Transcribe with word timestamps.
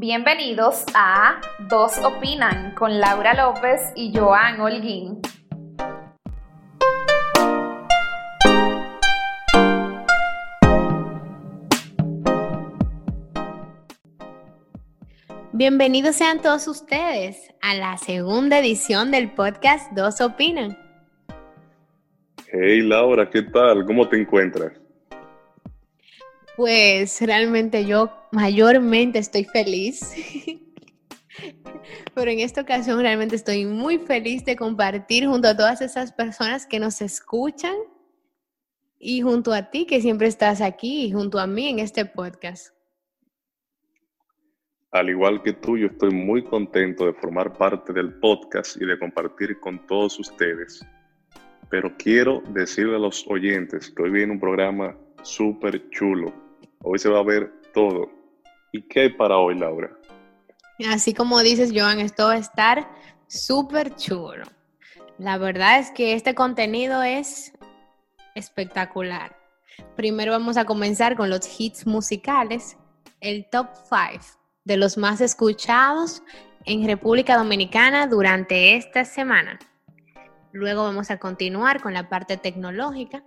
Bienvenidos 0.00 0.84
a 0.94 1.40
Dos 1.68 1.98
Opinan 1.98 2.72
con 2.76 3.00
Laura 3.00 3.34
López 3.34 3.80
y 3.96 4.16
Joan 4.16 4.60
Holguín. 4.60 5.20
Bienvenidos 15.52 16.14
sean 16.14 16.40
todos 16.42 16.68
ustedes 16.68 17.52
a 17.60 17.74
la 17.74 17.96
segunda 17.98 18.60
edición 18.60 19.10
del 19.10 19.32
podcast 19.32 19.90
Dos 19.94 20.20
Opinan. 20.20 20.78
Hey 22.52 22.82
Laura, 22.82 23.28
¿qué 23.28 23.42
tal? 23.42 23.84
¿Cómo 23.84 24.08
te 24.08 24.20
encuentras? 24.20 24.74
Pues 26.58 27.20
realmente 27.20 27.86
yo 27.86 28.10
mayormente 28.32 29.20
estoy 29.20 29.44
feliz. 29.44 30.12
Pero 32.16 32.32
en 32.32 32.40
esta 32.40 32.62
ocasión 32.62 32.98
realmente 32.98 33.36
estoy 33.36 33.64
muy 33.64 33.98
feliz 33.98 34.44
de 34.44 34.56
compartir 34.56 35.28
junto 35.28 35.46
a 35.46 35.56
todas 35.56 35.80
esas 35.82 36.10
personas 36.10 36.66
que 36.66 36.80
nos 36.80 37.00
escuchan 37.00 37.76
y 38.98 39.20
junto 39.20 39.52
a 39.52 39.70
ti 39.70 39.86
que 39.86 40.00
siempre 40.00 40.26
estás 40.26 40.60
aquí 40.60 41.04
y 41.04 41.12
junto 41.12 41.38
a 41.38 41.46
mí 41.46 41.68
en 41.68 41.78
este 41.78 42.04
podcast. 42.04 42.74
Al 44.90 45.10
igual 45.10 45.40
que 45.44 45.52
tú, 45.52 45.78
yo 45.78 45.86
estoy 45.86 46.10
muy 46.10 46.42
contento 46.42 47.06
de 47.06 47.12
formar 47.12 47.56
parte 47.56 47.92
del 47.92 48.14
podcast 48.14 48.82
y 48.82 48.84
de 48.84 48.98
compartir 48.98 49.60
con 49.60 49.86
todos 49.86 50.18
ustedes. 50.18 50.84
Pero 51.70 51.96
quiero 51.96 52.42
decirle 52.48 52.96
a 52.96 52.98
los 52.98 53.24
oyentes 53.28 53.92
que 53.92 54.02
hoy 54.02 54.10
viene 54.10 54.32
un 54.32 54.40
programa 54.40 54.96
súper 55.22 55.88
chulo. 55.90 56.47
Hoy 56.82 56.98
se 56.98 57.08
va 57.08 57.20
a 57.20 57.24
ver 57.24 57.52
todo. 57.74 58.10
¿Y 58.72 58.82
qué 58.82 59.00
hay 59.00 59.08
para 59.10 59.36
hoy, 59.38 59.58
Laura? 59.58 59.90
Así 60.88 61.12
como 61.12 61.40
dices, 61.40 61.72
Joan, 61.74 61.98
esto 62.00 62.26
va 62.26 62.34
a 62.34 62.38
estar 62.38 62.88
súper 63.26 63.94
chulo. 63.96 64.44
La 65.18 65.38
verdad 65.38 65.80
es 65.80 65.90
que 65.90 66.14
este 66.14 66.34
contenido 66.34 67.02
es 67.02 67.52
espectacular. 68.34 69.36
Primero 69.96 70.32
vamos 70.32 70.56
a 70.56 70.64
comenzar 70.64 71.16
con 71.16 71.30
los 71.30 71.60
hits 71.60 71.86
musicales, 71.86 72.76
el 73.20 73.48
top 73.50 73.68
5 73.74 74.24
de 74.64 74.76
los 74.76 74.96
más 74.96 75.20
escuchados 75.20 76.22
en 76.64 76.86
República 76.86 77.36
Dominicana 77.36 78.06
durante 78.06 78.76
esta 78.76 79.04
semana. 79.04 79.58
Luego 80.52 80.84
vamos 80.84 81.10
a 81.10 81.18
continuar 81.18 81.80
con 81.80 81.94
la 81.94 82.08
parte 82.08 82.36
tecnológica, 82.36 83.24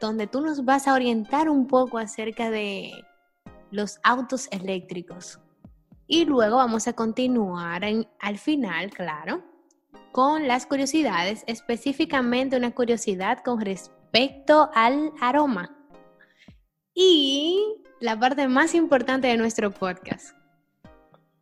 donde 0.00 0.26
tú 0.26 0.40
nos 0.40 0.64
vas 0.64 0.88
a 0.88 0.94
orientar 0.94 1.48
un 1.48 1.66
poco 1.66 1.98
acerca 1.98 2.50
de 2.50 2.92
los 3.70 4.00
autos 4.02 4.48
eléctricos. 4.50 5.38
Y 6.06 6.24
luego 6.24 6.56
vamos 6.56 6.88
a 6.88 6.92
continuar 6.94 7.82
al 7.84 8.38
final, 8.38 8.90
claro, 8.90 9.44
con 10.10 10.48
las 10.48 10.66
curiosidades, 10.66 11.44
específicamente 11.46 12.56
una 12.56 12.72
curiosidad 12.72 13.38
con 13.44 13.60
respecto 13.60 14.70
al 14.74 15.12
aroma. 15.20 15.76
Y 16.94 17.76
la 18.00 18.18
parte 18.18 18.48
más 18.48 18.74
importante 18.74 19.28
de 19.28 19.36
nuestro 19.36 19.70
podcast, 19.70 20.34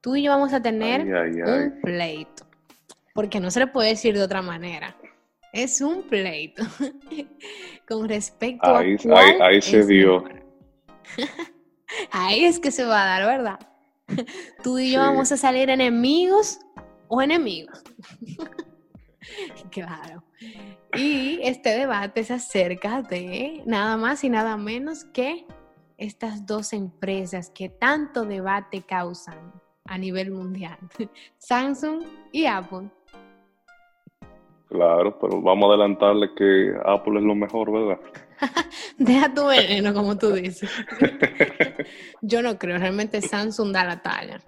tú 0.03 0.17
y 0.17 0.25
yo 0.25 0.33
vamos 0.33 0.53
a 0.53 0.61
tener 0.61 1.03
un 1.03 1.81
pleito. 1.81 2.45
Porque 3.15 3.41
no 3.41 3.51
se 3.51 3.61
le 3.61 3.67
puede 3.69 3.89
decir 3.89 4.15
de 4.15 4.23
otra 4.23 4.43
manera. 4.43 4.95
Es 5.59 5.81
un 5.81 6.05
pleito. 6.05 6.63
Con 7.89 8.09
respecto 8.09 8.77
ahí, 8.77 8.97
a. 9.11 9.47
Ahí, 9.47 9.61
se 9.61 9.85
dio. 9.85 10.23
ahí 12.13 12.45
es 12.45 12.61
que 12.61 12.71
se 12.71 12.85
va 12.85 13.03
a 13.03 13.07
dar, 13.07 13.27
¿verdad? 13.27 13.59
Tú 14.63 14.79
y 14.79 14.93
yo 14.93 15.01
vamos 15.01 15.33
a 15.33 15.37
salir 15.37 15.69
enemigos 15.69 16.61
o 17.09 17.21
enemigos. 17.21 17.83
claro. 19.73 20.23
Y 20.95 21.41
este 21.43 21.71
debate 21.71 22.21
es 22.21 22.31
acerca 22.31 23.03
de 23.03 23.65
nada 23.67 23.97
más 23.97 24.23
y 24.23 24.29
nada 24.29 24.57
menos 24.57 25.07
que 25.07 25.45
estas 25.97 26.47
dos 26.47 26.73
empresas 26.73 27.51
que 27.51 27.69
tanto 27.69 28.25
debate 28.25 28.83
causan 28.83 29.53
a 29.87 29.99
nivel 29.99 30.31
mundial, 30.31 30.79
Samsung 31.39 32.05
y 32.31 32.47
Apple. 32.47 32.91
Claro, 34.69 35.19
pero 35.19 35.41
vamos 35.41 35.71
a 35.71 35.75
adelantarle 35.75 36.29
que 36.37 36.75
Apple 36.85 37.19
es 37.19 37.25
lo 37.25 37.35
mejor, 37.35 37.73
¿verdad? 37.73 37.99
Deja 38.99 39.33
tu 39.33 39.47
veneno, 39.47 39.95
como 39.95 40.19
tú 40.19 40.33
dices. 40.33 40.71
Yo 42.21 42.43
no 42.43 42.59
creo, 42.59 42.79
realmente 42.79 43.23
Samsung 43.23 43.73
da 43.73 43.85
la 43.85 44.03
talla. 44.03 44.41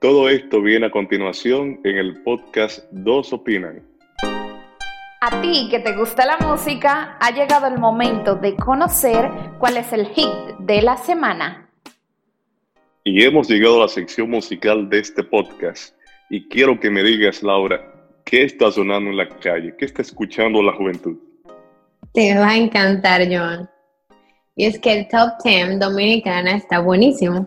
Todo 0.00 0.28
esto 0.28 0.60
viene 0.60 0.86
a 0.86 0.90
continuación 0.90 1.80
en 1.84 1.96
el 1.96 2.22
podcast 2.24 2.84
Dos 2.90 3.32
Opinan. 3.32 3.82
A 5.20 5.40
ti 5.40 5.68
que 5.70 5.78
te 5.78 5.96
gusta 5.96 6.26
la 6.26 6.36
música, 6.38 7.16
ha 7.20 7.30
llegado 7.30 7.68
el 7.68 7.78
momento 7.78 8.34
de 8.34 8.56
conocer 8.56 9.30
cuál 9.60 9.76
es 9.76 9.92
el 9.92 10.08
hit 10.08 10.58
de 10.58 10.82
la 10.82 10.96
semana. 10.96 11.70
Y 13.04 13.22
hemos 13.22 13.48
llegado 13.48 13.76
a 13.76 13.82
la 13.82 13.88
sección 13.88 14.28
musical 14.28 14.88
de 14.88 14.98
este 14.98 15.22
podcast. 15.22 15.94
Y 16.34 16.48
quiero 16.48 16.80
que 16.80 16.88
me 16.88 17.02
digas, 17.02 17.42
Laura, 17.42 17.78
¿qué 18.24 18.44
está 18.44 18.72
sonando 18.72 19.10
en 19.10 19.18
la 19.18 19.28
calle? 19.28 19.76
¿Qué 19.76 19.84
está 19.84 20.00
escuchando 20.00 20.62
la 20.62 20.72
juventud? 20.72 21.18
Te 22.14 22.34
va 22.38 22.48
a 22.48 22.56
encantar, 22.56 23.20
Joan. 23.28 23.68
Y 24.56 24.64
es 24.64 24.78
que 24.78 24.94
el 24.94 25.08
top 25.08 25.32
10 25.44 25.78
dominicana 25.78 26.56
está 26.56 26.78
buenísimo. 26.78 27.46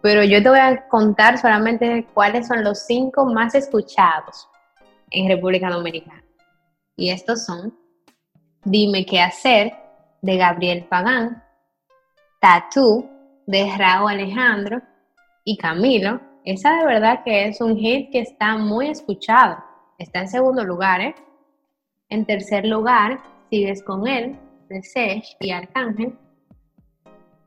Pero 0.00 0.22
yo 0.22 0.40
te 0.40 0.48
voy 0.48 0.60
a 0.60 0.86
contar 0.86 1.38
solamente 1.38 2.06
cuáles 2.14 2.46
son 2.46 2.62
los 2.62 2.86
cinco 2.86 3.26
más 3.26 3.56
escuchados 3.56 4.48
en 5.10 5.28
República 5.28 5.68
Dominicana. 5.68 6.22
Y 6.94 7.10
estos 7.10 7.44
son 7.44 7.76
Dime 8.62 9.04
qué 9.06 9.20
hacer 9.20 9.72
de 10.22 10.36
Gabriel 10.36 10.84
Pagán, 10.88 11.42
Tattoo 12.40 13.10
de 13.48 13.76
Raúl 13.76 14.12
Alejandro, 14.12 14.80
y 15.42 15.56
Camilo, 15.56 16.20
esa 16.44 16.76
de 16.76 16.86
verdad 16.86 17.22
que 17.24 17.48
es 17.48 17.60
un 17.60 17.76
hit 17.76 18.10
que 18.10 18.20
está 18.20 18.56
muy 18.56 18.88
escuchado. 18.88 19.58
Está 19.98 20.20
en 20.20 20.28
segundo 20.28 20.64
lugar, 20.64 21.00
¿eh? 21.00 21.14
En 22.08 22.24
tercer 22.24 22.66
lugar, 22.66 23.20
Sigues 23.50 23.82
con 23.82 24.06
él, 24.06 24.36
de 24.68 24.80
Sesh 24.82 25.36
y 25.40 25.50
Arcángel. 25.50 26.14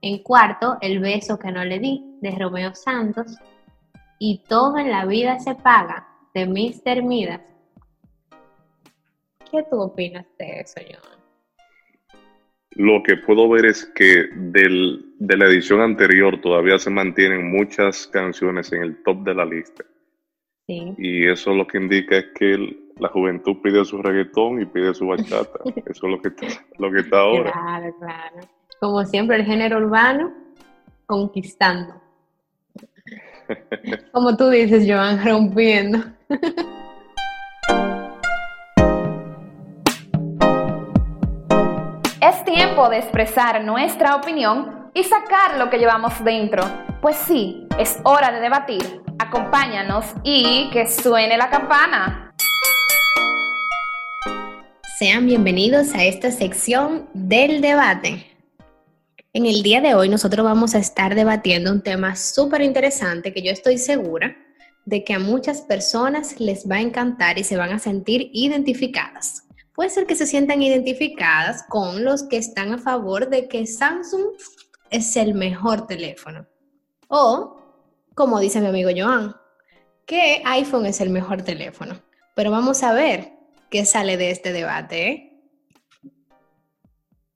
En 0.02 0.22
cuarto, 0.22 0.78
El 0.82 1.00
beso 1.00 1.40
que 1.40 1.50
no 1.50 1.64
le 1.64 1.80
di, 1.80 2.18
de 2.22 2.32
Romeo 2.32 2.76
Santos. 2.76 3.38
Y 4.20 4.44
Todo 4.50 4.78
en 4.78 4.92
la 4.92 5.06
vida 5.06 5.40
se 5.40 5.56
paga, 5.56 6.08
de 6.34 6.46
Mr. 6.46 7.04
Midas. 7.04 7.42
¿Qué 9.50 9.64
tú 9.70 9.80
opinas 9.80 10.26
de 10.38 10.60
eso, 10.60 10.82
Joan? 10.82 11.14
Lo 12.72 13.04
que 13.04 13.18
puedo 13.18 13.48
ver 13.50 13.66
es 13.66 13.86
que 13.96 14.28
del, 14.36 15.13
de 15.26 15.38
la 15.38 15.46
edición 15.46 15.80
anterior 15.80 16.42
todavía 16.42 16.78
se 16.78 16.90
mantienen 16.90 17.50
muchas 17.50 18.08
canciones 18.08 18.74
en 18.74 18.84
el 18.84 19.04
top 19.04 19.24
de 19.24 19.34
la 19.34 19.46
lista. 19.46 19.86
Sí. 20.68 20.94
Y 20.98 21.30
eso 21.30 21.54
lo 21.54 21.66
que 21.66 21.78
indica 21.78 22.18
es 22.18 22.26
que 22.36 22.78
la 23.00 23.08
juventud 23.08 23.58
pide 23.64 23.86
su 23.86 24.02
reggaetón 24.02 24.62
y 24.62 24.66
pide 24.66 24.94
su 24.94 25.08
bachata. 25.08 25.60
eso 25.86 25.86
es 25.86 26.04
lo 26.04 26.22
que 26.22 26.28
está, 26.28 26.48
lo 26.78 26.92
que 26.92 27.00
está 27.00 27.20
ahora. 27.20 27.52
Claro, 27.54 27.96
claro. 28.00 28.36
Como 28.82 29.06
siempre, 29.06 29.38
el 29.38 29.46
género 29.46 29.78
urbano 29.78 30.34
conquistando. 31.06 31.94
Como 34.12 34.36
tú 34.36 34.50
dices, 34.50 34.86
Joan, 34.86 35.24
rompiendo. 35.24 36.00
tiempo 42.44 42.88
de 42.90 42.98
expresar 43.00 43.64
nuestra 43.64 44.16
opinión 44.16 44.83
y 44.94 45.04
sacar 45.04 45.58
lo 45.58 45.70
que 45.70 45.78
llevamos 45.78 46.24
dentro. 46.24 46.64
Pues 47.02 47.16
sí, 47.16 47.68
es 47.80 47.98
hora 48.04 48.32
de 48.32 48.40
debatir. 48.40 49.02
Acompáñanos 49.20 50.06
y 50.24 50.70
que 50.72 50.90
suene 50.90 51.38
la 51.38 51.50
campana. 51.50 52.36
Sean 55.00 55.26
bienvenidos 55.26 55.94
a 55.94 56.04
esta 56.04 56.32
sección 56.32 57.10
del 57.14 57.62
debate. 57.62 58.28
En 59.34 59.46
el 59.46 59.64
día 59.64 59.82
de 59.82 59.96
hoy 59.96 60.10
nosotros 60.10 60.46
vamos 60.46 60.76
a 60.76 60.80
estar 60.80 61.16
debatiendo 61.16 61.72
un 61.72 61.82
tema 61.82 62.16
súper 62.16 62.62
interesante 62.62 63.34
que 63.34 63.42
yo 63.42 63.52
estoy 63.52 63.80
segura 63.80 64.36
de 64.86 65.04
que 65.04 65.14
a 65.14 65.20
muchas 65.20 65.62
personas 65.62 66.40
les 66.40 66.70
va 66.70 66.76
a 66.76 66.82
encantar 66.82 67.40
y 67.40 67.44
se 67.44 67.58
van 67.58 67.72
a 67.72 67.80
sentir 67.80 68.30
identificadas 68.34 69.44
puede 69.74 69.90
ser 69.90 70.06
que 70.06 70.16
se 70.16 70.28
sientan 70.28 70.62
identificadas 70.62 71.64
con 71.68 72.04
los 72.04 72.24
que 72.24 72.38
están 72.38 72.74
a 72.74 72.78
favor 72.78 73.30
de 73.30 73.48
que 73.48 73.66
Samsung 73.66 74.28
es 74.94 75.18
el 75.18 75.34
mejor 75.34 75.88
teléfono. 75.88 76.46
O, 77.08 77.60
como 78.14 78.40
dice 78.40 78.62
mi 78.62 78.68
amigo 78.68 78.92
Joan, 78.96 79.36
que 80.06 80.44
iPhone 80.46 80.86
es 80.86 81.02
el 81.02 81.10
mejor 81.10 81.42
teléfono. 81.42 81.96
Pero 82.36 82.52
vamos 82.52 82.84
a 82.84 82.94
ver 82.94 83.32
qué 83.72 83.86
sale 83.86 84.18
de 84.18 84.30
este 84.30 84.54
debate. 84.54 85.08
¿eh? 85.10 85.40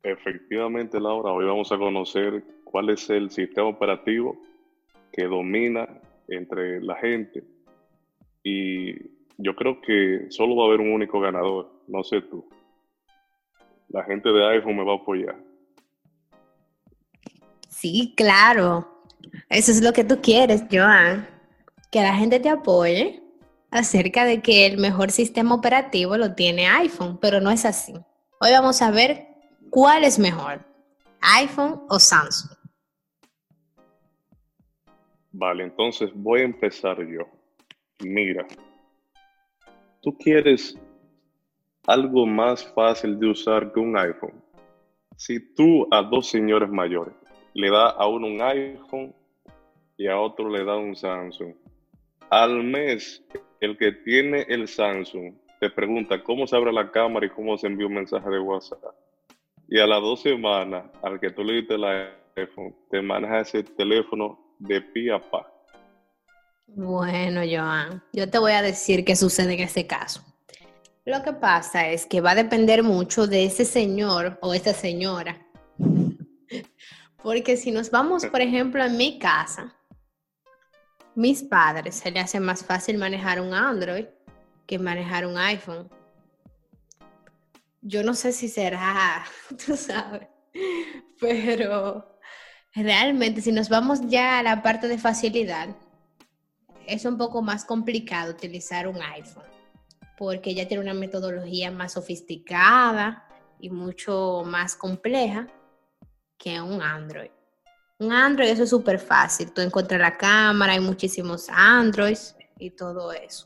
Efectivamente, 0.04 1.00
Laura, 1.00 1.32
hoy 1.32 1.46
vamos 1.46 1.72
a 1.72 1.78
conocer 1.78 2.44
cuál 2.64 2.92
es 2.92 3.10
el 3.10 3.32
sistema 3.32 3.68
operativo 3.68 4.38
que 5.12 5.24
domina 5.24 5.88
entre 6.28 6.80
la 6.82 6.96
gente 6.96 7.44
y 8.44 8.94
yo 9.38 9.56
creo 9.56 9.82
que 9.82 10.28
solo 10.30 10.56
va 10.56 10.66
a 10.66 10.68
haber 10.68 10.82
un 10.82 10.92
único 10.92 11.20
ganador, 11.20 11.72
no 11.88 12.04
sé 12.04 12.22
tú. 12.22 12.48
La 13.90 14.04
gente 14.04 14.30
de 14.30 14.46
iPhone 14.48 14.78
me 14.78 14.84
va 14.84 14.94
a 14.94 14.98
apoyar. 14.98 15.47
Sí, 17.80 18.16
claro. 18.18 18.88
Eso 19.50 19.72
es 19.72 19.84
lo 19.84 19.94
que 19.94 20.04
tú 20.04 20.20
quieres, 20.20 20.64
Joan. 20.72 21.28
Que 21.92 22.02
la 22.02 22.16
gente 22.16 22.40
te 22.40 22.50
apoye 22.50 23.22
acerca 23.70 24.26
de 24.26 24.42
que 24.42 24.66
el 24.66 24.80
mejor 24.80 25.12
sistema 25.12 25.54
operativo 25.54 26.18
lo 26.18 26.34
tiene 26.34 26.68
iPhone, 26.68 27.20
pero 27.22 27.40
no 27.40 27.52
es 27.52 27.66
así. 27.66 27.94
Hoy 28.40 28.50
vamos 28.52 28.82
a 28.82 28.90
ver 28.90 29.28
cuál 29.70 30.06
es 30.06 30.18
mejor, 30.18 30.66
iPhone 31.22 31.84
o 31.88 32.00
Samsung. 32.00 32.58
Vale, 35.32 35.66
entonces 35.66 36.10
voy 36.16 36.42
a 36.42 36.46
empezar 36.46 36.98
yo. 37.08 37.28
Mira, 38.00 38.48
tú 40.02 40.18
quieres 40.18 40.76
algo 41.86 42.26
más 42.26 42.66
fácil 42.74 43.20
de 43.20 43.28
usar 43.28 43.72
que 43.72 43.80
un 43.80 43.96
iPhone. 43.96 44.44
Si 45.16 45.54
tú 45.54 45.88
a 45.92 46.02
dos 46.02 46.28
señores 46.28 46.70
mayores 46.70 47.14
le 47.58 47.72
das 47.72 47.96
a 47.98 48.08
uno 48.08 48.28
un 48.28 48.40
iPhone 48.40 49.16
y 49.98 50.08
a 50.08 50.20
otro 50.20 50.48
le 50.48 50.64
da 50.64 50.78
un 50.78 50.96
Samsung, 50.96 51.56
al 52.30 52.64
mes 52.64 53.24
el 53.60 53.76
que 53.78 53.92
tiene 53.92 54.46
el 54.48 54.68
Samsung 54.68 55.34
te 55.60 55.72
pregunta 55.72 56.24
cómo 56.24 56.46
se 56.46 56.56
abre 56.56 56.72
la 56.72 56.92
cámara 56.92 57.26
y 57.26 57.30
cómo 57.32 57.58
se 57.58 57.66
envía 57.66 57.88
un 57.88 57.96
mensaje 57.96 58.30
de 58.30 58.40
WhatsApp. 58.40 58.80
Y 59.68 59.80
a 59.80 59.88
las 59.88 60.02
dos 60.02 60.22
semanas, 60.22 60.86
al 61.02 61.20
que 61.20 61.32
tú 61.32 61.44
le 61.44 61.54
diste 61.54 61.74
el 61.74 61.84
iPhone, 62.36 62.76
te 62.92 63.02
maneja 63.02 63.40
ese 63.40 63.64
teléfono 63.64 64.40
de 64.60 64.80
pie 64.80 65.12
a 65.12 65.20
pa. 65.20 65.52
Bueno, 66.68 67.42
Joan, 67.42 68.04
yo 68.14 68.30
te 68.30 68.38
voy 68.38 68.52
a 68.52 68.62
decir 68.62 69.04
qué 69.04 69.16
sucede 69.16 69.56
en 69.56 69.62
ese 69.62 69.88
caso. 69.88 70.22
Lo 71.06 71.24
que 71.24 71.34
pasa 71.34 71.90
es 71.90 72.06
que 72.06 72.22
va 72.22 72.32
a 72.32 72.36
depender 72.36 72.84
mucho 72.84 73.26
de 73.26 73.46
ese 73.46 73.66
señor 73.66 74.38
o 74.42 74.54
esa 74.54 74.74
señora. 74.74 75.47
Porque 77.28 77.58
si 77.58 77.72
nos 77.72 77.92
vamos, 77.92 78.26
por 78.26 78.40
ejemplo, 78.40 78.82
en 78.86 78.96
mi 78.96 79.20
casa, 79.20 79.76
mis 81.14 81.44
padres 81.44 81.96
se 81.96 82.10
les 82.10 82.24
hace 82.24 82.40
más 82.40 82.64
fácil 82.64 82.98
manejar 82.98 83.42
un 83.42 83.54
Android 83.54 84.06
que 84.66 84.80
manejar 84.80 85.26
un 85.26 85.38
iPhone. 85.38 85.90
Yo 87.82 88.02
no 88.02 88.14
sé 88.14 88.32
si 88.32 88.48
será, 88.48 89.26
tú 89.66 89.76
sabes, 89.76 90.30
pero 91.20 92.18
realmente 92.74 93.42
si 93.42 93.52
nos 93.52 93.68
vamos 93.68 94.00
ya 94.08 94.40
a 94.40 94.44
la 94.44 94.64
parte 94.64 94.88
de 94.88 94.98
facilidad, 94.98 95.76
es 96.86 97.04
un 97.04 97.18
poco 97.18 97.42
más 97.42 97.66
complicado 97.66 98.32
utilizar 98.32 98.88
un 98.88 99.02
iPhone 99.02 99.44
porque 100.18 100.56
ya 100.56 100.66
tiene 100.66 100.82
una 100.82 100.94
metodología 100.94 101.72
más 101.72 101.92
sofisticada 101.92 103.28
y 103.60 103.70
mucho 103.70 104.44
más 104.46 104.78
compleja 104.78 105.50
que 106.38 106.62
un 106.62 106.82
Android. 106.82 107.32
Un 108.00 108.12
Android 108.12 108.50
eso 108.50 108.64
es 108.64 108.70
súper 108.70 109.00
fácil. 109.00 109.52
Tú 109.52 109.62
encuentras 109.62 110.00
la 110.00 110.18
cámara, 110.18 110.74
hay 110.74 110.80
muchísimos 110.80 111.50
Androids 111.50 112.36
y 112.60 112.70
todo 112.72 113.12
eso. 113.12 113.44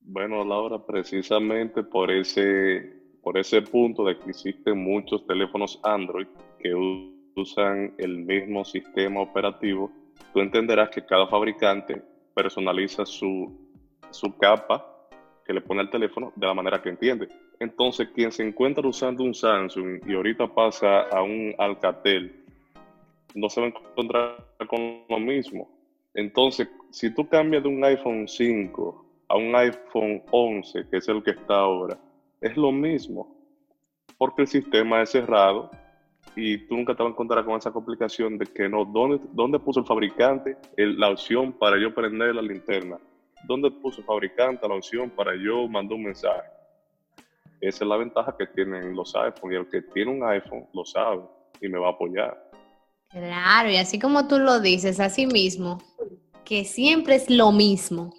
Bueno, 0.00 0.44
Laura, 0.44 0.84
precisamente 0.84 1.82
por 1.82 2.10
ese, 2.10 3.02
por 3.22 3.38
ese 3.38 3.62
punto 3.62 4.04
de 4.04 4.18
que 4.18 4.30
existen 4.30 4.76
muchos 4.78 5.26
teléfonos 5.26 5.80
Android 5.82 6.26
que 6.58 6.74
usan 7.36 7.94
el 7.98 8.18
mismo 8.18 8.64
sistema 8.64 9.20
operativo, 9.22 9.90
tú 10.32 10.40
entenderás 10.40 10.90
que 10.90 11.04
cada 11.06 11.26
fabricante 11.26 12.02
personaliza 12.34 13.06
su, 13.06 13.70
su 14.10 14.36
capa 14.36 14.86
que 15.44 15.52
le 15.52 15.60
pone 15.60 15.80
al 15.80 15.90
teléfono 15.90 16.32
de 16.36 16.46
la 16.46 16.54
manera 16.54 16.82
que 16.82 16.90
entiende. 16.90 17.28
Entonces, 17.60 18.08
quien 18.14 18.32
se 18.32 18.46
encuentra 18.46 18.86
usando 18.86 19.22
un 19.22 19.34
Samsung 19.34 20.00
y 20.06 20.14
ahorita 20.14 20.46
pasa 20.52 21.02
a 21.02 21.22
un 21.22 21.54
Alcatel, 21.58 22.44
no 23.34 23.48
se 23.48 23.60
va 23.60 23.66
a 23.66 23.70
encontrar 23.70 24.44
con 24.68 25.02
lo 25.08 25.18
mismo. 25.18 25.68
Entonces, 26.14 26.68
si 26.90 27.12
tú 27.12 27.28
cambias 27.28 27.62
de 27.62 27.68
un 27.68 27.84
iPhone 27.84 28.28
5 28.28 29.04
a 29.28 29.36
un 29.36 29.54
iPhone 29.56 30.22
11, 30.30 30.88
que 30.88 30.98
es 30.98 31.08
el 31.08 31.22
que 31.22 31.32
está 31.32 31.56
ahora, 31.56 31.98
es 32.40 32.56
lo 32.56 32.70
mismo, 32.70 33.34
porque 34.18 34.42
el 34.42 34.48
sistema 34.48 35.02
es 35.02 35.10
cerrado 35.10 35.70
y 36.36 36.58
tú 36.66 36.76
nunca 36.76 36.94
te 36.94 37.02
vas 37.02 37.10
a 37.10 37.12
encontrar 37.14 37.44
con 37.44 37.56
esa 37.56 37.72
complicación 37.72 38.38
de 38.38 38.46
que 38.46 38.68
no, 38.68 38.84
¿dónde, 38.84 39.20
dónde 39.32 39.58
puso 39.58 39.80
el 39.80 39.86
fabricante 39.86 40.56
la 40.76 41.10
opción 41.10 41.52
para 41.52 41.78
yo 41.80 41.94
prender 41.94 42.34
la 42.34 42.42
linterna? 42.42 42.98
¿Dónde 43.46 43.70
puso 43.70 44.00
el 44.00 44.06
fabricante 44.06 44.66
la 44.68 44.74
opción 44.74 45.10
para 45.10 45.34
yo 45.36 45.68
mandar 45.68 45.96
un 45.96 46.04
mensaje? 46.04 46.48
Esa 47.60 47.84
es 47.84 47.88
la 47.88 47.96
ventaja 47.96 48.36
que 48.36 48.46
tienen 48.46 48.94
los 48.94 49.14
iPhones 49.14 49.54
y 49.54 49.60
el 49.60 49.68
que 49.68 49.82
tiene 49.92 50.10
un 50.10 50.24
iPhone 50.24 50.66
lo 50.72 50.84
sabe 50.84 51.22
y 51.60 51.68
me 51.68 51.78
va 51.78 51.88
a 51.88 51.92
apoyar. 51.92 52.50
Claro, 53.10 53.70
y 53.70 53.76
así 53.76 53.98
como 53.98 54.26
tú 54.26 54.38
lo 54.38 54.60
dices, 54.60 54.98
así 54.98 55.26
mismo, 55.26 55.78
que 56.44 56.64
siempre 56.64 57.14
es 57.14 57.30
lo 57.30 57.52
mismo. 57.52 58.12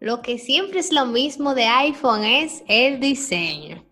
Lo 0.00 0.22
que 0.22 0.38
siempre 0.38 0.80
es 0.80 0.92
lo 0.92 1.06
mismo 1.06 1.54
de 1.54 1.64
iPhone 1.64 2.24
es 2.24 2.62
el 2.68 3.00
diseño. 3.00 3.84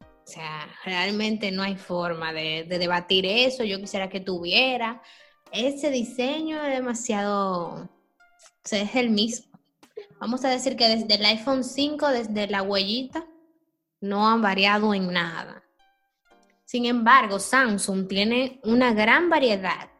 O 0.00 0.26
sea, 0.26 0.68
realmente 0.84 1.50
no 1.50 1.62
hay 1.62 1.76
forma 1.76 2.32
de, 2.32 2.64
debatir 2.68 3.26
eso. 3.26 3.64
Yo 3.64 3.78
quisiera 3.80 4.08
que 4.08 4.20
tuviera. 4.20 5.02
Ese 5.50 5.90
diseño 5.90 6.62
es 6.64 6.74
demasiado, 6.74 7.74
o 7.74 7.88
sea, 8.62 8.82
es 8.82 8.94
el 8.94 9.10
mismo. 9.10 9.58
Vamos 10.20 10.44
a 10.44 10.48
decir 10.48 10.76
que 10.76 10.88
desde 10.88 11.14
el 11.14 11.24
iPhone 11.24 11.64
5, 11.64 12.08
desde 12.08 12.46
la 12.46 12.62
huellita, 12.62 13.26
no 14.02 14.28
han 14.28 14.42
variado 14.42 14.92
en 14.92 15.12
nada. 15.12 15.62
Sin 16.64 16.84
embargo, 16.86 17.38
Samsung 17.38 18.08
tiene 18.08 18.60
una 18.64 18.92
gran 18.92 19.30
variedad 19.30 19.90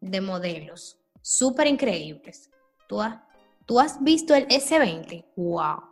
de 0.00 0.20
modelos, 0.20 0.98
súper 1.20 1.66
increíbles. 1.66 2.50
¿Tú, 2.86 3.00
¿Tú 3.66 3.80
has 3.80 4.02
visto 4.02 4.34
el 4.34 4.46
S20? 4.48 5.24
¡Wow! 5.36 5.82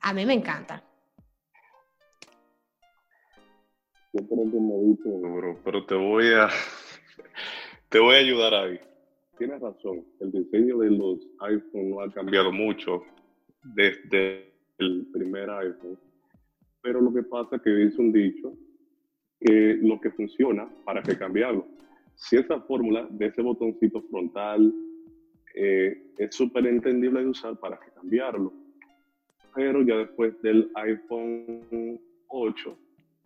A 0.00 0.12
mí 0.12 0.26
me 0.26 0.34
encanta. 0.34 0.82
Yo 4.12 4.20
pero 5.64 5.86
te 5.86 5.94
voy 5.94 6.26
a 6.34 6.48
te 7.88 7.98
voy 7.98 8.14
a 8.14 8.18
ayudar 8.18 8.54
ahí. 8.54 8.80
Tienes 9.38 9.60
razón, 9.60 10.04
el 10.20 10.32
diseño 10.32 10.78
de 10.78 10.90
los 10.90 11.18
iPhone 11.40 11.90
no 11.90 12.00
ha 12.00 12.12
cambiado 12.12 12.52
mucho 12.52 13.02
desde 13.62 14.51
el 14.78 15.06
primer 15.12 15.50
iPhone, 15.50 15.98
pero 16.80 17.00
lo 17.00 17.12
que 17.12 17.22
pasa 17.22 17.56
es 17.56 17.62
que 17.62 17.70
dice 17.70 18.00
un 18.00 18.12
dicho 18.12 18.52
que 19.40 19.78
lo 19.82 20.00
que 20.00 20.10
funciona, 20.10 20.68
¿para 20.84 21.02
qué 21.02 21.16
cambiarlo? 21.16 21.66
Si 22.14 22.36
esa 22.36 22.60
fórmula 22.60 23.06
de 23.10 23.26
ese 23.26 23.42
botoncito 23.42 24.02
frontal 24.02 24.72
eh, 25.54 26.12
es 26.18 26.34
súper 26.34 26.66
entendible 26.66 27.20
de 27.20 27.28
usar, 27.28 27.58
¿para 27.58 27.78
qué 27.78 27.90
cambiarlo? 27.92 28.52
pero 29.54 29.82
ya 29.82 29.96
después 29.96 30.40
del 30.42 30.70
iPhone 30.74 32.00
8 32.28 32.78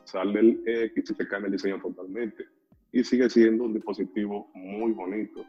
sale 0.04 0.40
el 0.40 0.62
X 0.66 1.10
y 1.10 1.14
se 1.14 1.28
cambia 1.28 1.46
el 1.46 1.52
diseño 1.52 1.80
totalmente. 1.80 2.44
Y 2.92 3.04
sigue 3.04 3.28
siendo 3.28 3.64
un 3.64 3.74
dispositivo 3.74 4.50
muy 4.54 4.92
bonito. 4.92 5.44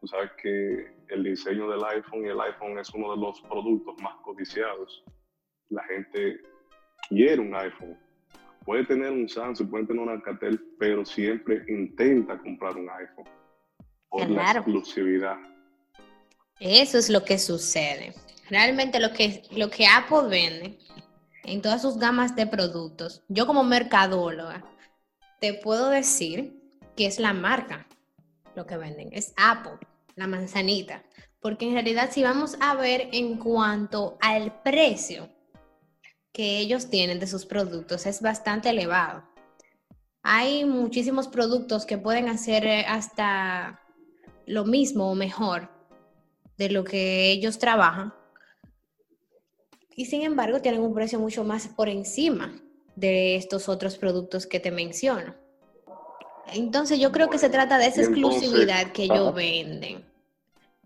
Tú 0.00 0.06
sabes 0.06 0.30
que 0.42 0.94
el 1.08 1.24
diseño 1.24 1.70
del 1.70 1.84
iPhone 1.84 2.24
y 2.24 2.28
el 2.28 2.40
iPhone 2.40 2.78
es 2.78 2.88
uno 2.94 3.14
de 3.14 3.20
los 3.20 3.40
productos 3.42 4.00
más 4.00 4.16
codiciados. 4.24 5.04
La 5.68 5.84
gente 5.84 6.40
quiere 7.10 7.40
un 7.40 7.54
iPhone. 7.54 7.98
Puede 8.64 8.86
tener 8.86 9.10
un 9.10 9.28
Samsung, 9.28 9.70
puede 9.70 9.86
tener 9.86 10.02
un 10.02 10.08
Alcatel, 10.08 10.58
pero 10.78 11.04
siempre 11.04 11.64
intenta 11.68 12.38
comprar 12.38 12.76
un 12.76 12.88
iPhone 12.88 13.28
por 14.08 14.28
la 14.30 14.52
exclusividad. 14.52 15.36
Eso 16.60 16.98
es 16.98 17.10
lo 17.10 17.24
que 17.24 17.38
sucede. 17.38 18.14
Realmente 18.48 19.00
lo 19.00 19.12
que, 19.12 19.42
lo 19.52 19.70
que 19.70 19.86
Apple 19.86 20.28
vende 20.28 20.78
en 21.44 21.62
todas 21.62 21.82
sus 21.82 21.98
gamas 21.98 22.36
de 22.36 22.46
productos, 22.46 23.22
yo 23.28 23.46
como 23.46 23.64
mercadóloga, 23.64 24.64
te 25.40 25.54
puedo 25.54 25.88
decir 25.90 26.54
que 26.96 27.06
es 27.06 27.18
la 27.18 27.32
marca 27.32 27.86
lo 28.56 28.66
que 28.66 28.76
venden, 28.76 29.08
es 29.12 29.32
Apple, 29.36 29.78
la 30.20 30.26
manzanita. 30.26 31.02
Porque 31.40 31.66
en 31.66 31.72
realidad 31.72 32.10
si 32.12 32.22
vamos 32.22 32.56
a 32.60 32.76
ver 32.76 33.08
en 33.12 33.38
cuanto 33.38 34.16
al 34.20 34.62
precio 34.62 35.28
que 36.32 36.58
ellos 36.58 36.88
tienen 36.90 37.18
de 37.18 37.26
sus 37.26 37.44
productos, 37.46 38.06
es 38.06 38.20
bastante 38.20 38.70
elevado. 38.70 39.24
Hay 40.22 40.64
muchísimos 40.64 41.28
productos 41.28 41.86
que 41.86 41.98
pueden 41.98 42.28
hacer 42.28 42.66
eh, 42.66 42.84
hasta 42.86 43.80
lo 44.46 44.64
mismo 44.64 45.10
o 45.10 45.14
mejor 45.14 45.70
de 46.58 46.70
lo 46.70 46.84
que 46.84 47.30
ellos 47.30 47.58
trabajan 47.58 48.12
y 49.96 50.06
sin 50.06 50.22
embargo 50.22 50.60
tienen 50.60 50.82
un 50.82 50.94
precio 50.94 51.18
mucho 51.18 51.44
más 51.44 51.68
por 51.68 51.88
encima 51.88 52.52
de 52.96 53.36
estos 53.36 53.68
otros 53.68 53.96
productos 53.96 54.46
que 54.46 54.60
te 54.60 54.70
menciono. 54.70 55.34
Entonces 56.52 56.98
yo 56.98 57.12
creo 57.12 57.30
que 57.30 57.38
se 57.38 57.48
trata 57.48 57.78
de 57.78 57.86
esa 57.86 58.02
exclusividad 58.02 58.92
que 58.92 59.04
ellos 59.04 59.34
venden, 59.34 60.04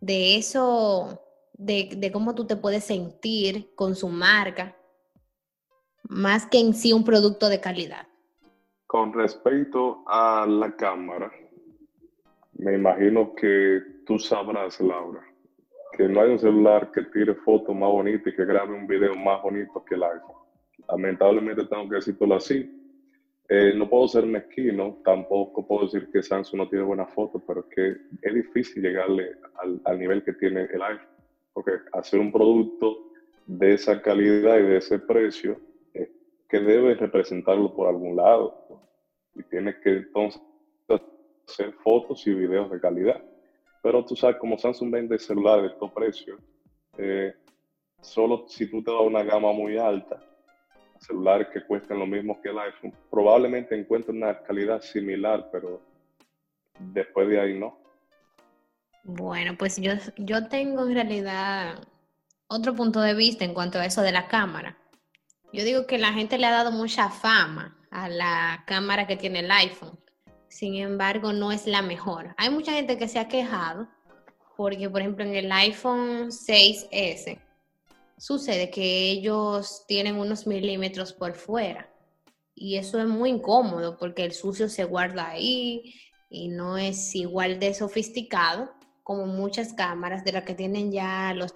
de 0.04 0.37
eso, 0.37 1.18
de, 1.54 2.11
cómo 2.12 2.34
tú 2.34 2.46
te 2.46 2.56
puedes 2.56 2.84
sentir 2.84 3.75
con 3.75 3.94
su 3.94 4.08
marca, 4.08 4.76
más 6.08 6.46
que 6.46 6.61
en 6.61 6.75
sí 6.75 6.92
un 6.92 7.04
producto 7.04 7.49
de 7.49 7.61
calidad. 7.61 8.06
Con 8.87 9.12
respecto 9.12 10.04
a 10.06 10.46
la 10.46 10.76
cámara, 10.76 11.32
me 12.52 12.75
imagino 12.75 13.34
que 13.34 13.80
tú 14.06 14.18
sabrás, 14.18 14.80
Laura, 14.80 15.25
que 15.96 16.06
no 16.08 16.20
hay 16.20 16.30
un 16.32 16.38
celular 16.38 16.90
que 16.92 17.02
tire 17.04 17.34
fotos 17.34 17.75
más 17.75 17.90
bonitas 17.90 18.26
y 18.26 18.37
que 18.37 18.44
grabe 18.44 18.75
un 18.75 18.87
video 18.87 19.14
más 19.14 19.42
bonito 19.42 19.82
que 19.84 19.94
el 19.94 20.02
iPhone. 20.02 20.37
Lamentablemente 20.88 21.64
tengo 21.64 21.88
que 21.88 21.96
decirlo 21.96 22.34
así. 22.34 22.84
Eh, 23.48 23.74
no 23.76 23.88
puedo 23.88 24.08
ser 24.08 24.24
mezquino, 24.24 25.00
tampoco 25.04 25.66
puedo 25.66 25.84
decir 25.84 26.10
que 26.10 26.22
Samsung 26.22 26.60
no 26.60 26.68
tiene 26.68 26.84
buenas 26.84 27.12
fotos, 27.12 27.42
pero 27.46 27.60
es 27.60 27.66
que 27.74 27.96
es 28.22 28.34
difícil 28.34 28.82
llegarle 28.82 29.32
al, 29.84 29.98
nivel 29.98 30.24
que 30.24 30.32
tiene 30.32 30.62
el 30.62 30.82
iPhone. 30.82 31.08
Porque 31.52 31.72
hacer 31.92 32.20
un 32.20 32.32
producto 32.32 33.12
de 33.46 33.74
esa 33.74 34.00
calidad 34.00 34.58
y 34.58 34.62
de 34.62 34.78
ese 34.78 34.98
precio 34.98 35.60
que 36.48 36.60
debe 36.60 36.94
representarlo 36.94 37.74
por 37.74 37.88
algún 37.88 38.16
lado. 38.16 38.80
Y 39.34 39.42
tienes 39.44 39.76
que 39.76 39.90
entonces 39.90 40.40
hacer 41.46 41.72
fotos 41.82 42.26
y 42.26 42.34
videos 42.34 42.70
de 42.70 42.80
calidad. 42.80 43.22
Pero 43.82 44.04
tú 44.04 44.16
sabes, 44.16 44.36
como 44.36 44.56
Samsung 44.58 44.90
vende 44.90 45.18
celulares 45.18 45.64
de 45.64 45.68
estos 45.72 45.92
precios, 45.92 46.40
eh, 46.96 47.34
solo 48.00 48.46
si 48.48 48.70
tú 48.70 48.82
te 48.82 48.90
das 48.90 49.02
una 49.02 49.22
gama 49.22 49.52
muy 49.52 49.76
alta, 49.76 50.22
celulares 51.06 51.49
que 51.52 51.64
cuesten 51.64 51.99
lo 51.99 52.06
mismo 52.06 52.40
que 52.40 52.50
el 52.50 52.58
iPhone, 52.58 52.94
probablemente 53.11 53.78
encuentres 53.78 54.14
una 54.14 54.42
calidad 54.42 54.80
similar, 54.80 55.49
pero 55.52 55.80
después 56.78 57.28
de 57.28 57.40
ahí 57.40 57.58
no. 57.58 57.78
Bueno, 59.04 59.54
pues 59.58 59.76
yo, 59.80 59.92
yo 60.16 60.49
tengo 60.49 60.87
en 60.87 60.94
realidad 60.94 61.78
otro 62.46 62.75
punto 62.75 63.00
de 63.00 63.14
vista 63.14 63.44
en 63.44 63.54
cuanto 63.54 63.78
a 63.78 63.87
eso 63.87 64.02
de 64.02 64.12
la 64.12 64.28
cámara. 64.28 64.78
Yo 65.52 65.64
digo 65.64 65.87
que 65.87 65.99
la 65.99 66.12
gente 66.12 66.38
le 66.38 66.46
ha 66.46 66.50
dado 66.50 66.73
mucha 66.73 67.11
fama 67.11 67.78
a 67.90 68.08
la 68.08 68.64
cámara 68.66 69.06
que 69.06 69.16
tiene 69.16 69.40
el 69.40 69.50
iPhone. 69.50 69.99
Sin 70.49 70.75
embargo, 70.76 71.32
no 71.32 71.52
es 71.52 71.66
la 71.66 71.82
mejor. 71.82 72.34
Hay 72.37 72.50
mucha 72.50 72.73
gente 72.73 72.96
que 72.96 73.08
se 73.08 73.18
ha 73.18 73.28
quejado 73.28 73.88
porque, 74.56 74.88
por 74.88 75.00
ejemplo, 75.00 75.25
en 75.25 75.34
el 75.34 75.52
iPhone 75.52 76.28
6S 76.28 77.38
sucede 78.25 78.71
que 78.71 79.11
ellos 79.11 79.85
tienen 79.87 80.16
unos 80.16 80.47
milímetros 80.47 81.12
por 81.12 81.35
fuera. 81.35 81.93
Y 82.54 82.76
eso 82.76 82.99
es 82.99 83.07
muy 83.07 83.28
incómodo 83.28 83.99
porque 83.99 84.25
el 84.25 84.33
sucio 84.33 84.71
se 84.71 84.85
guarda 84.85 85.28
ahí 85.28 85.95
y 86.31 86.49
no 86.49 86.78
es 86.78 87.14
igual 87.14 87.61
de 87.61 87.75
sofisticado 87.75 88.71
como 89.02 89.26
muchas 89.26 89.75
cámaras 89.75 90.25
de 90.25 90.33
las 90.33 90.45
que 90.45 90.54
tienen 90.54 90.90
ya 90.90 91.35
los, 91.35 91.52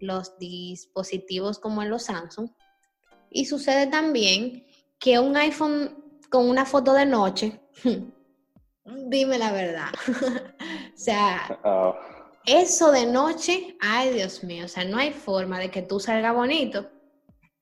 los 0.00 0.36
dispositivos 0.38 1.60
como 1.60 1.80
en 1.80 1.90
los 1.90 2.06
Samsung 2.06 2.50
y 3.30 3.44
sucede 3.44 3.86
también 3.86 4.66
que 4.98 5.20
un 5.20 5.36
iPhone 5.36 6.18
con 6.28 6.48
una 6.48 6.66
foto 6.66 6.92
de 6.92 7.06
noche, 7.06 7.60
dime 8.84 9.38
la 9.38 9.52
verdad. 9.52 9.90
o 10.08 10.96
sea, 10.98 11.60
ah. 11.62 12.09
Eso 12.46 12.90
de 12.90 13.06
noche, 13.06 13.76
ay 13.80 14.14
Dios 14.14 14.42
mío, 14.44 14.64
o 14.64 14.68
sea, 14.68 14.84
no 14.84 14.96
hay 14.96 15.12
forma 15.12 15.58
de 15.58 15.70
que 15.70 15.82
tú 15.82 16.00
salga 16.00 16.32
bonito. 16.32 16.90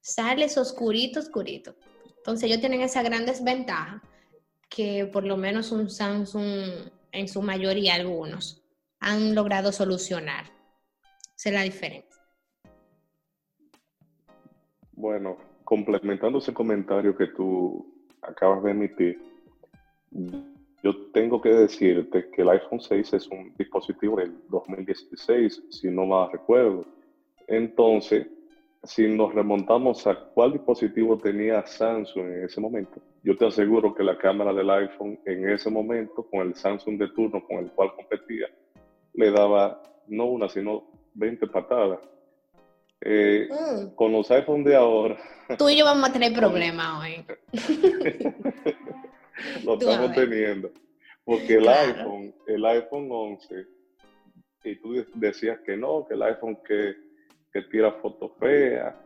Sales 0.00 0.56
oscurito, 0.56 1.20
oscurito. 1.20 1.74
Entonces 2.16 2.44
ellos 2.44 2.60
tienen 2.60 2.80
esa 2.80 3.02
gran 3.02 3.26
desventaja 3.26 4.02
que 4.68 5.06
por 5.06 5.24
lo 5.24 5.36
menos 5.36 5.72
un 5.72 5.90
Samsung, 5.90 6.90
en 7.12 7.28
su 7.28 7.42
mayoría 7.42 7.94
algunos, 7.94 8.62
han 9.00 9.34
logrado 9.34 9.72
solucionar. 9.72 10.44
Esa 11.36 11.48
es 11.48 11.54
la 11.54 11.62
diferencia. 11.62 12.22
Bueno, 14.92 15.38
complementando 15.64 16.38
ese 16.38 16.52
comentario 16.52 17.16
que 17.16 17.28
tú 17.28 18.04
acabas 18.20 18.62
de 18.64 18.70
emitir, 18.72 19.22
yo 20.82 21.10
tengo 21.12 21.40
que 21.40 21.50
decirte 21.50 22.30
que 22.30 22.42
el 22.42 22.50
iPhone 22.50 22.80
6 22.80 23.12
es 23.14 23.28
un 23.28 23.52
dispositivo 23.58 24.16
del 24.16 24.34
2016, 24.48 25.64
si 25.70 25.88
no 25.88 26.06
mal 26.06 26.30
recuerdo. 26.30 26.84
Entonces, 27.48 28.28
si 28.84 29.08
nos 29.08 29.34
remontamos 29.34 30.06
a 30.06 30.14
cuál 30.14 30.52
dispositivo 30.52 31.18
tenía 31.18 31.66
Samsung 31.66 32.26
en 32.26 32.44
ese 32.44 32.60
momento, 32.60 33.00
yo 33.24 33.36
te 33.36 33.46
aseguro 33.46 33.92
que 33.92 34.04
la 34.04 34.16
cámara 34.16 34.52
del 34.52 34.70
iPhone 34.70 35.18
en 35.24 35.48
ese 35.48 35.68
momento, 35.68 36.22
con 36.30 36.46
el 36.46 36.54
Samsung 36.54 36.96
de 36.96 37.08
turno 37.08 37.44
con 37.44 37.58
el 37.58 37.72
cual 37.72 37.92
competía, 37.96 38.46
le 39.14 39.30
daba 39.32 39.82
no 40.06 40.26
una, 40.26 40.48
sino 40.48 40.84
20 41.14 41.48
patadas. 41.48 41.98
Eh, 43.00 43.48
mm. 43.50 43.94
Con 43.94 44.12
los 44.12 44.30
iPhone 44.30 44.64
de 44.64 44.76
ahora. 44.76 45.16
Tú 45.56 45.68
y 45.68 45.76
yo 45.76 45.84
vamos 45.84 46.08
a 46.08 46.12
tener 46.12 46.32
problemas 46.32 47.02
hoy. 47.02 47.24
Lo 49.64 49.74
estamos 49.74 50.12
teniendo. 50.14 50.70
Porque 51.24 51.56
el 51.56 51.68
iPhone, 51.68 52.34
el 52.46 52.64
iPhone 52.64 53.08
11, 53.10 53.66
y 54.64 54.76
tú 54.76 55.04
decías 55.14 55.60
que 55.60 55.76
no, 55.76 56.06
que 56.06 56.14
el 56.14 56.22
iPhone 56.22 56.58
que, 56.66 56.96
que 57.52 57.62
tira 57.62 57.92
fotos 57.92 58.32
feas, 58.38 58.96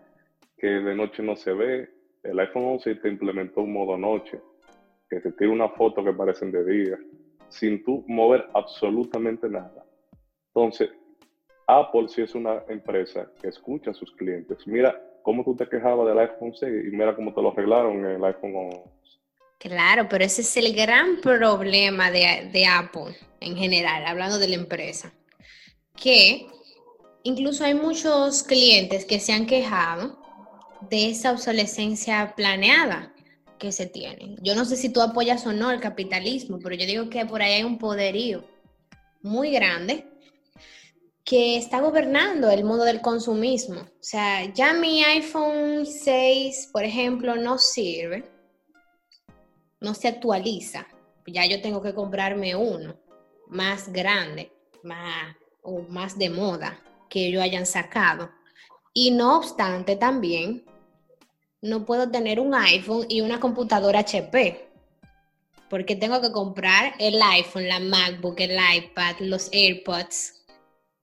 que 0.57 0.69
de 0.69 0.95
noche 0.95 1.23
no 1.23 1.37
se 1.37 1.53
ve. 1.53 1.91
El 2.23 2.39
iPhone 2.39 2.65
11 2.65 2.95
te 2.97 3.09
implementó 3.09 3.63
un 3.63 3.73
modo 3.73 3.99
noche, 3.99 4.41
que 5.11 5.21
te 5.21 5.33
tira 5.33 5.51
una 5.51 5.69
foto 5.71 6.05
que 6.05 6.13
parecen 6.13 6.53
de 6.53 6.65
día, 6.65 6.99
sin 7.49 7.83
tú 7.85 8.05
mover 8.07 8.47
absolutamente 8.55 9.49
nada. 9.49 9.85
Entonces, 10.55 10.91
Apple 11.67 12.09
sí 12.09 12.23
es 12.23 12.35
una 12.35 12.63
empresa 12.69 13.31
que 13.41 13.49
escucha 13.49 13.91
a 13.91 13.95
sus 13.95 14.13
clientes. 14.13 14.67
Mira 14.67 15.01
cómo 15.23 15.45
tú 15.45 15.57
te 15.57 15.69
quejabas 15.69 16.07
del 16.07 16.19
iPhone 16.19 16.55
6 16.55 16.87
y 16.87 16.97
mira 16.97 17.17
cómo 17.17 17.33
te 17.35 17.43
lo 17.43 17.51
arreglaron 17.51 18.05
en 18.05 18.13
el 18.13 18.25
iPhone 18.25 18.55
11. 18.55 19.02
Claro, 19.63 20.09
pero 20.09 20.25
ese 20.25 20.41
es 20.41 20.57
el 20.57 20.75
gran 20.75 21.21
problema 21.21 22.11
de, 22.11 22.67
Apple 22.67 23.17
en 23.39 23.57
general, 23.57 24.05
hablando 24.07 24.41
de 24.41 24.49
la 24.49 24.57
empresa. 24.57 25.13
Que 25.95 26.49
incluso 27.23 27.63
hay 27.63 27.75
muchos 27.75 28.43
clientes 28.43 29.05
que 29.05 29.21
se 29.21 29.33
han 29.33 29.47
quejado 29.47 30.21
de 30.91 31.11
esa 31.11 31.31
obsolescencia 31.31 32.35
planeada 32.35 33.15
que 33.61 33.71
se 33.71 33.87
tiene. 33.87 34.35
Yo 34.43 34.57
no 34.57 34.65
sé 34.65 34.75
si 34.75 34.89
tú 34.89 35.01
apoyas 35.01 35.47
o 35.47 35.53
no 35.53 35.71
el 35.71 35.79
capitalismo, 35.79 36.59
pero 36.61 36.75
yo 36.75 36.85
digo 36.85 37.09
que 37.09 37.25
por 37.25 37.41
ahí 37.41 37.53
hay 37.53 37.63
un 37.63 37.79
poderío 37.79 38.45
muy 39.23 39.53
grande 39.53 40.09
que 41.23 41.57
está 41.57 41.81
gobernando 41.81 42.51
el 42.51 42.65
mundo 42.65 42.83
del 42.83 43.01
consumismo. 43.01 43.83
O 43.83 44.03
sea, 44.03 44.53
ya 44.53 44.73
mi 44.73 45.05
iPhone 45.05 45.87
6, 45.87 46.71
por 46.73 46.83
ejemplo, 46.83 47.37
no 47.37 47.59
sirve, 47.59 48.32
no 49.83 49.95
se 49.95 50.09
actualiza. 50.09 50.87
Ya 51.27 51.47
yo 51.47 51.61
tengo 51.61 51.83
que 51.83 51.95
comprarme 51.95 52.57
uno 52.57 52.97
más 53.49 53.93
grande, 53.93 54.51
más 54.83 55.37
o 55.63 55.83
más 55.83 56.19
de 56.19 56.31
moda 56.31 56.79
que 57.09 57.27
ellos 57.27 57.43
hayan 57.43 57.67
sacado. 57.67 58.31
Y 58.95 59.11
no 59.11 59.39
obstante, 59.39 59.97
también 59.97 60.65
no 61.61 61.85
puedo 61.85 62.11
tener 62.11 62.41
un 62.41 62.55
iPhone 62.55 63.07
y 63.09 63.21
una 63.21 63.39
computadora 63.39 64.01
HP. 64.01 64.69
Porque 65.69 65.97
tengo 65.97 66.21
que 66.21 66.33
comprar 66.33 66.95
el 66.99 67.21
iPhone, 67.23 67.69
la 67.69 67.81
MacBook, 67.81 68.41
el 68.41 68.53
iPad, 68.53 69.17
los 69.21 69.49
AirPods, 69.53 70.43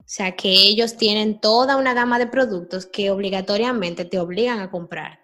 o 0.09 0.11
sea 0.11 0.31
que 0.31 0.49
ellos 0.49 0.97
tienen 0.97 1.39
toda 1.39 1.77
una 1.77 1.93
gama 1.93 2.17
de 2.17 2.25
productos 2.25 2.87
que 2.87 3.11
obligatoriamente 3.11 4.05
te 4.05 4.17
obligan 4.17 4.59
a 4.59 4.71
comprar. 4.71 5.18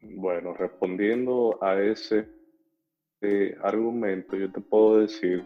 Bueno, 0.00 0.54
respondiendo 0.54 1.58
a 1.62 1.80
ese 1.80 2.28
eh, 3.20 3.56
argumento, 3.62 4.36
yo 4.36 4.50
te 4.50 4.60
puedo 4.60 5.00
decir 5.00 5.44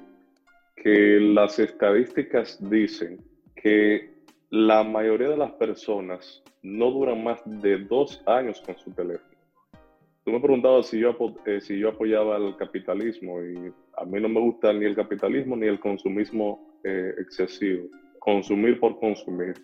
que 0.77 1.19
las 1.21 1.59
estadísticas 1.59 2.59
dicen 2.71 3.19
que 3.57 4.11
la 4.51 4.83
mayoría 4.83 5.31
de 5.31 5.37
las 5.37 5.53
personas 5.53 6.43
no 6.63 6.91
duran 6.91 7.25
más 7.25 7.41
de 7.45 7.79
dos 7.79 8.23
años 8.27 8.61
con 8.61 8.77
su 8.79 8.91
teléfono. 8.93 9.33
Tú 10.25 10.31
me 10.31 10.41
preguntabas 10.41 10.87
si 10.87 11.01
yo, 11.01 11.17
eh, 11.47 11.61
si 11.61 11.79
yo 11.79 11.89
apoyaba 11.89 12.37
el 12.37 12.57
capitalismo 12.57 13.43
y 13.43 13.73
a 13.97 14.05
mí 14.05 14.21
no 14.21 14.29
me 14.29 14.41
gusta 14.41 14.73
ni 14.73 14.85
el 14.85 14.95
capitalismo 14.95 15.57
ni 15.57 15.67
el 15.67 15.81
consumismo 15.81 16.79
eh, 16.85 17.15
excesivo 17.19 17.89
consumir 18.23 18.79
por 18.79 18.99
consumir. 18.99 19.55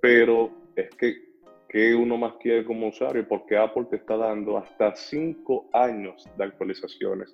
Pero 0.00 0.50
es 0.76 0.90
que, 0.96 1.29
que 1.70 1.94
uno 1.94 2.16
más 2.16 2.34
quiere 2.40 2.64
como 2.64 2.88
usuario 2.88 3.26
porque 3.28 3.56
Apple 3.56 3.86
te 3.88 3.96
está 3.96 4.16
dando 4.16 4.58
hasta 4.58 4.94
cinco 4.96 5.70
años 5.72 6.28
de 6.36 6.44
actualizaciones. 6.44 7.32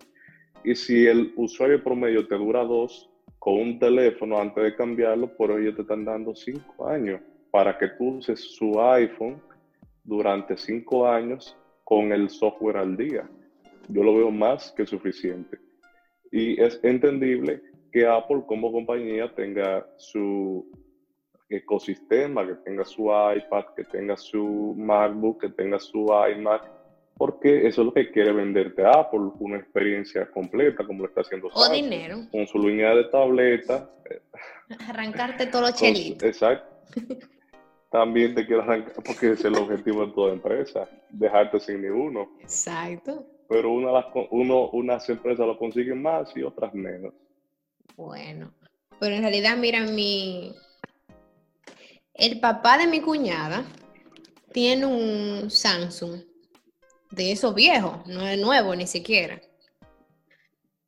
Y 0.63 0.75
si 0.75 1.07
el 1.07 1.33
usuario 1.37 1.83
promedio 1.83 2.29
te 2.29 2.35
dura 2.35 2.63
dos 2.63 3.11
con 3.39 3.55
un 3.55 3.79
teléfono 3.79 4.39
antes 4.39 4.63
de 4.63 4.77
cambiarlo, 4.77 5.35
por 5.37 5.59
ello 5.59 5.75
te 5.75 5.83
están 5.83 6.05
dando 6.05 6.35
cinco 6.35 6.87
años 6.87 7.23
para 7.51 7.79
que 7.79 7.89
tú 7.89 8.19
uses 8.19 8.39
su 8.39 8.79
iPhone 8.79 9.41
durante 10.05 10.59
cinco 10.59 11.09
años 11.09 11.57
con 11.83 12.13
el 12.13 12.29
software 12.29 12.77
al 12.77 12.95
día. 12.95 13.27
yo 13.89 14.03
lo 14.03 14.17
veo 14.17 14.31
más 14.31 14.71
que 14.77 14.85
suficiente. 14.85 15.59
Y 16.31 16.61
es 16.61 16.79
entendible 16.83 17.63
que 17.91 18.07
Apple 18.07 18.43
como 18.47 18.71
compañía 18.71 19.35
tenga 19.35 19.87
su 19.97 20.71
ecosistema, 21.49 22.47
que 22.47 22.55
tenga 22.57 22.85
su 22.85 23.05
iPad, 23.05 23.65
que 23.77 23.85
tenga 23.85 24.17
su 24.17 24.75
MacBook, 24.77 25.41
que 25.41 25.49
tenga 25.51 25.79
su 25.79 26.07
iMac, 26.37 26.63
porque 27.17 27.67
eso 27.67 27.81
es 27.81 27.87
lo 27.87 27.95
que 27.95 28.11
quiere 28.11 28.33
venderte 28.33 28.85
Apple, 28.85 29.31
una 29.39 29.57
experiencia 29.57 30.31
completa 30.31 30.85
como 30.85 31.03
lo 31.03 31.09
está 31.09 31.23
haciendo 31.23 31.49
O 31.53 31.69
dinero. 31.71 32.19
Con 32.31 32.47
su 32.47 32.59
línea 32.59 32.95
de 32.95 33.05
tableta. 33.05 33.91
Arrancarte 34.89 35.47
todos 35.47 35.71
los 35.71 35.81
chelitos. 35.81 36.29
Exacto. 36.29 36.77
También 37.91 38.35
te 38.35 38.45
quiero 38.45 38.63
arrancar, 38.63 38.93
porque 38.95 39.31
es 39.31 39.45
el 39.45 39.57
objetivo 39.57 40.05
de 40.05 40.13
toda 40.13 40.33
empresa, 40.33 40.89
dejarte 41.09 41.61
sin 41.61 41.81
ni 41.81 41.89
uno. 41.89 42.29
Exacto. 42.43 43.25
Pero 43.49 43.73
una, 43.73 44.07
uno, 44.31 44.69
unas 44.71 45.09
empresas 45.09 45.47
lo 45.47 45.57
consiguen 45.57 46.03
más 46.03 46.37
y 46.37 46.43
otras 46.43 46.75
menos. 46.75 47.15
Bueno, 47.97 48.53
pero 49.01 49.15
en 49.15 49.23
realidad, 49.23 49.57
mira, 49.57 49.81
mi... 49.85 50.53
El 52.19 52.41
papá 52.41 52.79
de 52.79 52.87
mi 52.87 53.01
cuñada 53.03 53.63
tiene 54.53 54.87
un 54.87 55.51
Samsung 55.51 56.23
de 57.11 57.33
esos 57.33 57.55
viejos, 57.55 58.07
no 58.07 58.27
es 58.27 58.39
nuevo 58.39 58.75
ni 58.75 58.87
siquiera. 58.87 59.39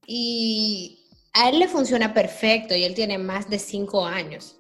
Y 0.07 1.07
a 1.35 1.51
él 1.51 1.59
le 1.59 1.69
funciona 1.69 2.15
perfecto 2.15 2.75
y 2.75 2.85
él 2.85 2.95
tiene 2.95 3.19
más 3.19 3.51
de 3.51 3.59
cinco 3.59 4.07
años 4.07 4.57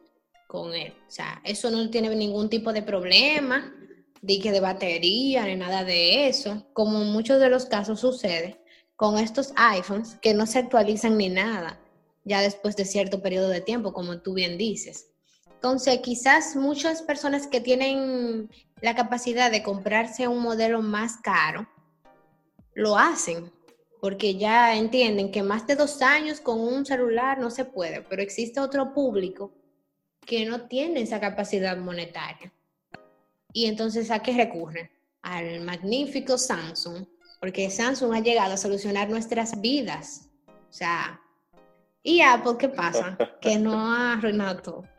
con 0.46 0.75
él. 0.75 0.92
O 1.06 1.10
sea, 1.10 1.40
eso 1.42 1.70
no 1.70 1.88
tiene 1.88 2.14
ningún 2.14 2.50
tipo 2.50 2.70
de 2.75 2.82
problema, 2.82 3.75
de 4.20 4.38
que 4.38 4.52
de 4.52 4.60
batería 4.60 5.44
ni 5.44 5.56
nada 5.56 5.84
de 5.84 6.28
eso, 6.28 6.66
como 6.75 7.00
en 7.00 7.10
muchos 7.10 7.40
de 7.40 7.48
los 7.48 7.64
casos 7.64 8.00
sucede 8.00 8.60
con 8.94 9.16
estos 9.16 9.54
iPhones 9.56 10.18
que 10.20 10.34
no 10.34 10.44
se 10.44 10.58
actualizan 10.58 11.16
ni 11.16 11.30
nada, 11.30 11.80
ya 12.25 12.42
después 12.42 12.76
de 12.76 12.84
cierto 12.84 13.22
periodo 13.22 13.48
de 13.48 13.62
tiempo, 13.62 13.94
como 13.94 14.20
tú 14.20 14.34
bien 14.34 14.58
dices. 14.58 15.12
Entonces, 15.58 15.98
quizás 16.04 16.54
muchas 16.54 17.02
personas 17.02 17.48
que 17.48 17.60
tienen 17.60 18.48
la 18.80 18.94
capacidad 18.94 19.50
de 19.50 19.64
comprarse 19.64 20.28
un 20.28 20.40
modelo 20.40 20.82
más 20.82 21.16
caro, 21.16 21.66
lo 22.74 22.96
hacen, 22.96 23.50
porque 24.00 24.36
ya 24.36 24.76
entienden 24.76 25.32
que 25.32 25.42
más 25.42 25.66
de 25.66 25.74
dos 25.74 26.00
años 26.00 26.40
con 26.40 26.60
un 26.60 26.86
celular 26.86 27.40
no 27.40 27.50
se 27.50 27.64
puede, 27.64 28.02
pero 28.02 28.22
existe 28.22 28.60
otro 28.60 28.94
público 28.94 29.52
que 30.24 30.46
no 30.46 30.68
tiene 30.68 31.00
esa 31.00 31.18
capacidad 31.18 31.76
monetaria. 31.76 32.52
Y 33.52 33.66
entonces, 33.66 34.12
¿a 34.12 34.20
qué 34.20 34.34
recurren? 34.36 34.88
Al 35.22 35.62
magnífico 35.62 36.38
Samsung, 36.38 37.04
porque 37.40 37.68
Samsung 37.68 38.14
ha 38.14 38.20
llegado 38.20 38.54
a 38.54 38.58
solucionar 38.58 39.10
nuestras 39.10 39.60
vidas. 39.60 40.30
O 40.46 40.72
sea, 40.72 41.20
¿y 42.04 42.20
Apple 42.20 42.54
qué 42.60 42.68
pasa? 42.68 43.18
Que 43.40 43.58
no 43.58 43.76
ha 43.90 44.12
arruinado 44.12 44.62
todo. 44.62 44.97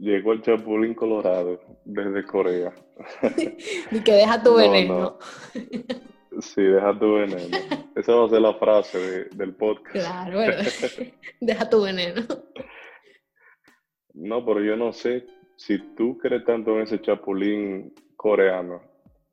Llegó 0.00 0.32
el 0.32 0.40
Chapulín 0.40 0.94
Colorado 0.94 1.60
desde 1.84 2.24
Corea. 2.24 2.72
y 3.90 4.00
que 4.00 4.12
deja 4.12 4.42
tu 4.42 4.54
veneno. 4.56 5.18
Sí, 6.38 6.62
deja 6.62 6.96
tu 6.98 7.14
veneno. 7.14 7.58
Esa 7.96 8.14
va 8.14 8.24
a 8.24 8.28
ser 8.28 8.40
la 8.40 8.54
frase 8.54 9.24
del 9.34 9.52
podcast. 9.56 9.92
Claro, 9.92 10.40
deja 11.40 11.68
tu 11.68 11.82
veneno. 11.82 12.22
No, 14.14 14.46
pero 14.46 14.62
yo 14.62 14.76
no 14.76 14.92
sé 14.92 15.26
si 15.56 15.78
tú 15.96 16.16
crees 16.16 16.44
tanto 16.44 16.76
en 16.76 16.82
ese 16.82 17.00
chapulín 17.02 17.92
coreano. 18.16 18.80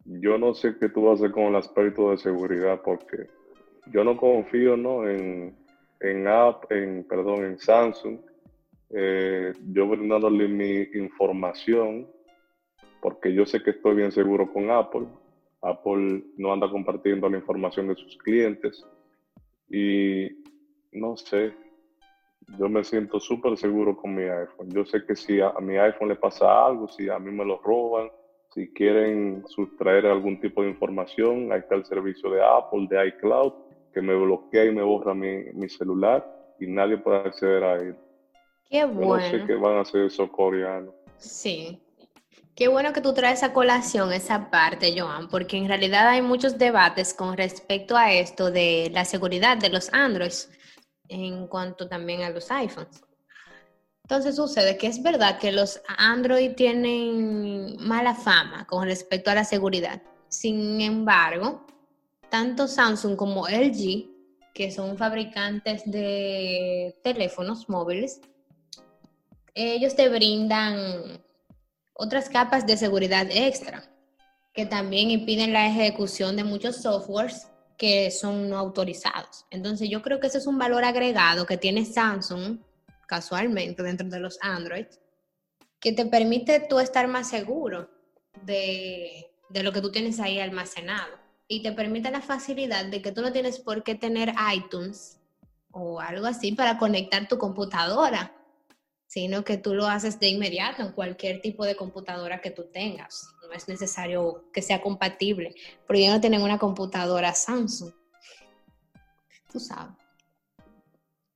Yo 0.03 0.39
no 0.39 0.53
sé 0.55 0.75
qué 0.79 0.89
tú 0.89 1.03
vas 1.03 1.21
a 1.21 1.25
hacer 1.25 1.31
con 1.31 1.43
el 1.43 1.55
aspecto 1.55 2.09
de 2.11 2.17
seguridad 2.17 2.81
porque 2.83 3.27
yo 3.93 4.03
no 4.03 4.17
confío 4.17 4.75
¿no? 4.75 5.07
en, 5.07 5.55
en 6.01 6.27
App, 6.27 6.69
en, 6.71 7.05
perdón, 7.07 7.45
en 7.45 7.59
Samsung 7.59 8.19
eh, 8.89 9.53
yo 9.71 9.87
brindándole 9.87 10.47
mi 10.47 10.87
información, 10.99 12.07
porque 13.01 13.33
yo 13.33 13.45
sé 13.45 13.61
que 13.61 13.71
estoy 13.71 13.95
bien 13.95 14.11
seguro 14.11 14.51
con 14.51 14.69
Apple. 14.71 15.07
Apple 15.61 16.23
no 16.37 16.53
anda 16.53 16.69
compartiendo 16.69 17.29
la 17.29 17.37
información 17.37 17.87
de 17.87 17.95
sus 17.95 18.17
clientes 18.17 18.85
y 19.69 20.27
no 20.91 21.17
sé, 21.17 21.53
yo 22.57 22.69
me 22.69 22.83
siento 22.83 23.19
súper 23.19 23.57
seguro 23.57 23.97
con 23.97 24.15
mi 24.15 24.23
iPhone. 24.23 24.69
Yo 24.69 24.85
sé 24.85 25.05
que 25.05 25.15
si 25.15 25.41
a, 25.41 25.51
mi 25.59 25.77
iPhone 25.77 26.09
le 26.09 26.15
pasa 26.15 26.65
algo, 26.65 26.87
si 26.87 27.09
a 27.09 27.19
mí 27.19 27.31
me 27.31 27.43
lo 27.43 27.57
roban, 27.57 28.09
si 28.53 28.71
quieren 28.73 29.43
sustraer 29.47 30.05
algún 30.05 30.39
tipo 30.39 30.63
de 30.63 30.69
información, 30.69 31.51
ahí 31.51 31.59
está 31.59 31.75
el 31.75 31.85
servicio 31.85 32.29
de 32.29 32.41
Apple, 32.41 32.87
de 32.89 33.07
iCloud, 33.09 33.53
que 33.93 34.01
me 34.01 34.15
bloquea 34.15 34.65
y 34.65 34.73
me 34.73 34.81
borra 34.81 35.13
mi, 35.13 35.43
mi 35.53 35.67
celular 35.67 36.25
y 36.59 36.67
nadie 36.67 36.97
puede 36.97 37.17
acceder 37.17 37.63
a 37.63 37.75
él. 37.75 37.97
Qué 38.69 38.85
bueno. 38.85 39.23
no 39.23 39.31
sé 39.31 39.45
qué 39.45 39.55
van 39.55 39.77
a 39.77 39.81
hacer 39.81 40.05
esos 40.05 40.29
coreanos. 40.31 40.93
Sí. 41.17 41.81
Qué 42.55 42.67
bueno 42.67 42.91
que 42.91 43.01
tú 43.01 43.13
traes 43.13 43.43
a 43.43 43.53
colación 43.53 44.11
esa 44.11 44.49
parte, 44.49 44.99
Joan, 44.99 45.29
porque 45.29 45.57
en 45.57 45.67
realidad 45.67 46.07
hay 46.07 46.23
muchos 46.23 46.57
debates 46.57 47.13
con 47.13 47.37
respecto 47.37 47.95
a 47.95 48.11
esto 48.11 48.49
de 48.49 48.89
la 48.91 49.05
seguridad 49.05 49.57
de 49.57 49.69
los 49.69 49.93
Androids 49.93 50.49
en 51.07 51.47
cuanto 51.47 51.87
también 51.87 52.23
a 52.23 52.31
los 52.31 52.49
iPhones. 52.49 53.03
Entonces 54.03 54.37
sucede 54.37 54.77
que 54.77 54.87
es 54.87 55.03
verdad 55.03 55.37
que 55.37 55.51
los 55.51 55.81
Android 55.97 56.53
tienen 56.55 57.75
mala 57.79 58.15
fama 58.15 58.65
con 58.65 58.85
respecto 58.85 59.29
a 59.29 59.35
la 59.35 59.43
seguridad. 59.43 60.01
Sin 60.29 60.81
embargo, 60.81 61.65
tanto 62.29 62.67
Samsung 62.67 63.15
como 63.15 63.47
LG, 63.47 64.09
que 64.53 64.71
son 64.71 64.97
fabricantes 64.97 65.83
de 65.85 66.97
teléfonos 67.03 67.69
móviles, 67.69 68.21
ellos 69.57 69.95
te 69.95 70.07
brindan 70.09 71.23
otras 71.93 72.29
capas 72.29 72.67
de 72.67 72.77
seguridad 72.77 73.27
extra 73.31 73.83
que 74.53 74.65
también 74.65 75.11
impiden 75.11 75.53
la 75.53 75.67
ejecución 75.67 76.35
de 76.35 76.43
muchos 76.43 76.77
softwares 76.77 77.47
que 77.77 78.09
son 78.11 78.49
no 78.49 78.57
autorizados. 78.57 79.45
Entonces 79.51 79.89
yo 79.89 80.01
creo 80.01 80.19
que 80.19 80.27
ese 80.27 80.39
es 80.39 80.47
un 80.47 80.57
valor 80.57 80.83
agregado 80.83 81.45
que 81.45 81.57
tiene 81.57 81.85
Samsung 81.85 82.59
casualmente 83.07 83.83
dentro 83.83 84.07
de 84.07 84.19
los 84.19 84.37
Android 84.41 84.85
que 85.79 85.91
te 85.91 86.05
permite 86.05 86.59
tú 86.59 86.79
estar 86.79 87.07
más 87.07 87.29
seguro 87.29 87.89
de, 88.43 89.31
de 89.49 89.63
lo 89.63 89.71
que 89.71 89.81
tú 89.81 89.91
tienes 89.91 90.19
ahí 90.19 90.39
almacenado 90.39 91.13
y 91.47 91.63
te 91.63 91.71
permite 91.71 92.11
la 92.11 92.21
facilidad 92.21 92.85
de 92.85 93.01
que 93.01 93.11
tú 93.11 93.21
no 93.21 93.31
tienes 93.31 93.59
por 93.59 93.83
qué 93.83 93.95
tener 93.95 94.33
iTunes 94.53 95.19
o 95.71 95.99
algo 95.99 96.25
así 96.25 96.51
para 96.51 96.77
conectar 96.77 97.27
tu 97.27 97.37
computadora 97.37 98.36
sino 99.07 99.43
que 99.43 99.57
tú 99.57 99.73
lo 99.73 99.87
haces 99.87 100.19
de 100.19 100.27
inmediato 100.27 100.83
en 100.83 100.91
cualquier 100.91 101.41
tipo 101.41 101.65
de 101.65 101.75
computadora 101.75 102.41
que 102.41 102.51
tú 102.51 102.65
tengas. 102.71 103.33
No 103.41 103.53
es 103.53 103.67
necesario 103.67 104.43
que 104.51 104.61
sea 104.61 104.81
compatible, 104.81 105.55
porque 105.87 106.01
ellos 106.01 106.15
no 106.15 106.21
tienen 106.21 106.41
una 106.41 106.59
computadora 106.59 107.33
Samsung. 107.33 107.93
Tú 109.51 109.59
sabes. 109.59 109.95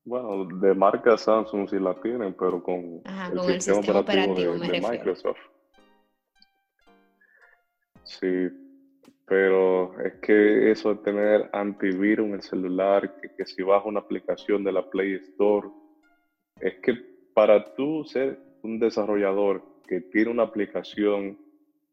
Bueno, 0.04 0.46
de 0.60 0.74
marca 0.74 1.18
Samsung 1.18 1.70
sí 1.70 1.80
la 1.80 1.94
tienen, 2.02 2.34
pero 2.34 2.62
con, 2.62 3.02
el, 3.06 3.62
sistema 3.62 4.00
operativo, 4.00 4.58
de, 4.58 4.82
Microsoft. 4.82 5.38
Sí, 8.04 8.50
pero 9.26 9.98
es 10.02 10.16
que 10.16 10.72
eso 10.72 10.94
de 10.94 11.04
tener 11.04 11.50
antivirus 11.54 12.28
en 12.28 12.34
el 12.34 12.42
celular, 12.42 13.16
que, 13.22 13.34
que 13.34 13.46
si 13.46 13.64
baja 13.64 13.88
una 13.88 14.02
aplicación 14.02 14.64
de 14.66 14.74
la 14.74 14.90
Play 14.90 15.14
Store, 15.14 15.70
es 16.60 16.74
que 16.82 17.11
para 17.34 17.74
tú 17.76 18.04
ser 18.06 18.40
un 18.64 18.80
desarrollador 18.80 19.64
que 19.88 20.02
tiene 20.02 20.32
una 20.32 20.44
aplicación 20.44 21.38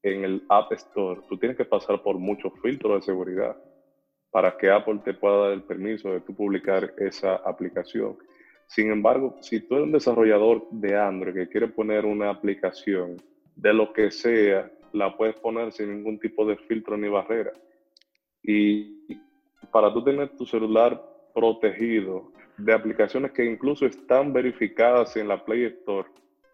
en 0.02 0.24
el 0.24 0.44
App 0.48 0.72
Store, 0.72 1.20
tú 1.28 1.36
tienes 1.36 1.56
que 1.56 1.64
pasar 1.64 2.02
por 2.02 2.18
muchos 2.18 2.52
filtros 2.62 3.00
de 3.00 3.06
seguridad 3.06 3.56
para 4.30 4.56
que 4.56 4.70
Apple 4.70 5.00
te 5.04 5.14
pueda 5.14 5.38
dar 5.38 5.52
el 5.52 5.62
permiso 5.62 6.10
de 6.10 6.20
tú 6.20 6.34
publicar 6.34 6.94
esa 6.98 7.36
aplicación. 7.36 8.16
Sin 8.66 8.90
embargo, 8.90 9.36
si 9.40 9.60
tú 9.60 9.76
eres 9.76 9.86
un 9.86 9.92
desarrollador 9.92 10.68
de 10.70 10.96
Android 10.96 11.34
que 11.34 11.48
quiere 11.48 11.68
poner 11.68 12.04
una 12.04 12.30
aplicación 12.30 13.16
de 13.56 13.72
lo 13.72 13.92
que 13.92 14.10
sea, 14.10 14.70
la 14.92 15.16
puedes 15.16 15.36
poner 15.36 15.72
sin 15.72 15.94
ningún 15.94 16.18
tipo 16.18 16.44
de 16.46 16.56
filtro 16.56 16.96
ni 16.96 17.08
barrera. 17.08 17.52
Y 18.42 19.18
para 19.72 19.92
tú 19.92 20.04
tener 20.04 20.36
tu 20.36 20.44
celular 20.44 21.02
protegido 21.34 22.32
de 22.58 22.72
aplicaciones 22.74 23.32
que 23.32 23.44
incluso 23.44 23.86
están 23.86 24.32
verificadas 24.32 25.16
en 25.16 25.28
la 25.28 25.44
Play 25.44 25.64
Store, 25.64 26.08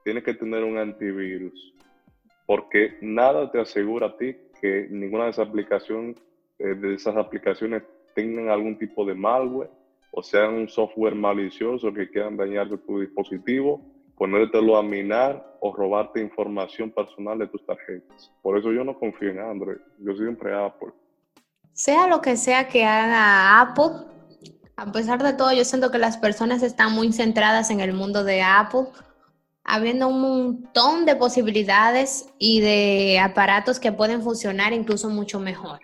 tienes 0.04 0.22
que 0.22 0.34
tener 0.34 0.62
un 0.62 0.76
antivirus, 0.76 1.74
porque 2.46 2.98
nada 3.00 3.50
te 3.50 3.60
asegura 3.60 4.08
a 4.08 4.16
ti 4.16 4.36
que 4.60 4.86
ninguna 4.90 5.24
de 5.24 5.30
esas 5.30 5.48
aplicaciones, 5.48 6.22
eh, 6.58 6.74
de 6.74 6.94
esas 6.94 7.16
aplicaciones 7.16 7.82
tengan 8.14 8.50
algún 8.50 8.78
tipo 8.78 9.04
de 9.04 9.14
malware 9.14 9.70
o 10.12 10.22
sean 10.22 10.54
un 10.54 10.68
software 10.68 11.14
malicioso 11.14 11.92
que 11.92 12.08
quieran 12.08 12.36
dañar 12.36 12.68
tu 12.86 13.00
dispositivo, 13.00 13.80
ponértelo 14.16 14.76
a 14.76 14.82
minar 14.82 15.56
o 15.60 15.74
robarte 15.74 16.20
información 16.20 16.90
personal 16.90 17.38
de 17.38 17.48
tus 17.48 17.64
tarjetas. 17.66 18.30
Por 18.42 18.56
eso 18.56 18.70
yo 18.72 18.84
no 18.84 18.96
confío 18.96 19.30
en 19.30 19.40
Android, 19.40 19.78
yo 19.98 20.14
siempre 20.14 20.54
Apple. 20.54 20.92
sea 21.72 22.06
lo 22.06 22.20
que 22.20 22.36
sea 22.36 22.68
que 22.68 22.84
haga 22.84 23.60
Apple, 23.60 24.13
a 24.76 24.90
pesar 24.92 25.22
de 25.22 25.32
todo, 25.32 25.52
yo 25.52 25.64
siento 25.64 25.90
que 25.90 25.98
las 25.98 26.16
personas 26.16 26.62
están 26.62 26.92
muy 26.92 27.12
centradas 27.12 27.70
en 27.70 27.80
el 27.80 27.92
mundo 27.92 28.24
de 28.24 28.42
Apple, 28.42 28.86
habiendo 29.62 30.08
un 30.08 30.20
montón 30.20 31.06
de 31.06 31.16
posibilidades 31.16 32.26
y 32.38 32.60
de 32.60 33.18
aparatos 33.18 33.78
que 33.78 33.92
pueden 33.92 34.22
funcionar 34.22 34.72
incluso 34.72 35.08
mucho 35.08 35.40
mejor. 35.40 35.80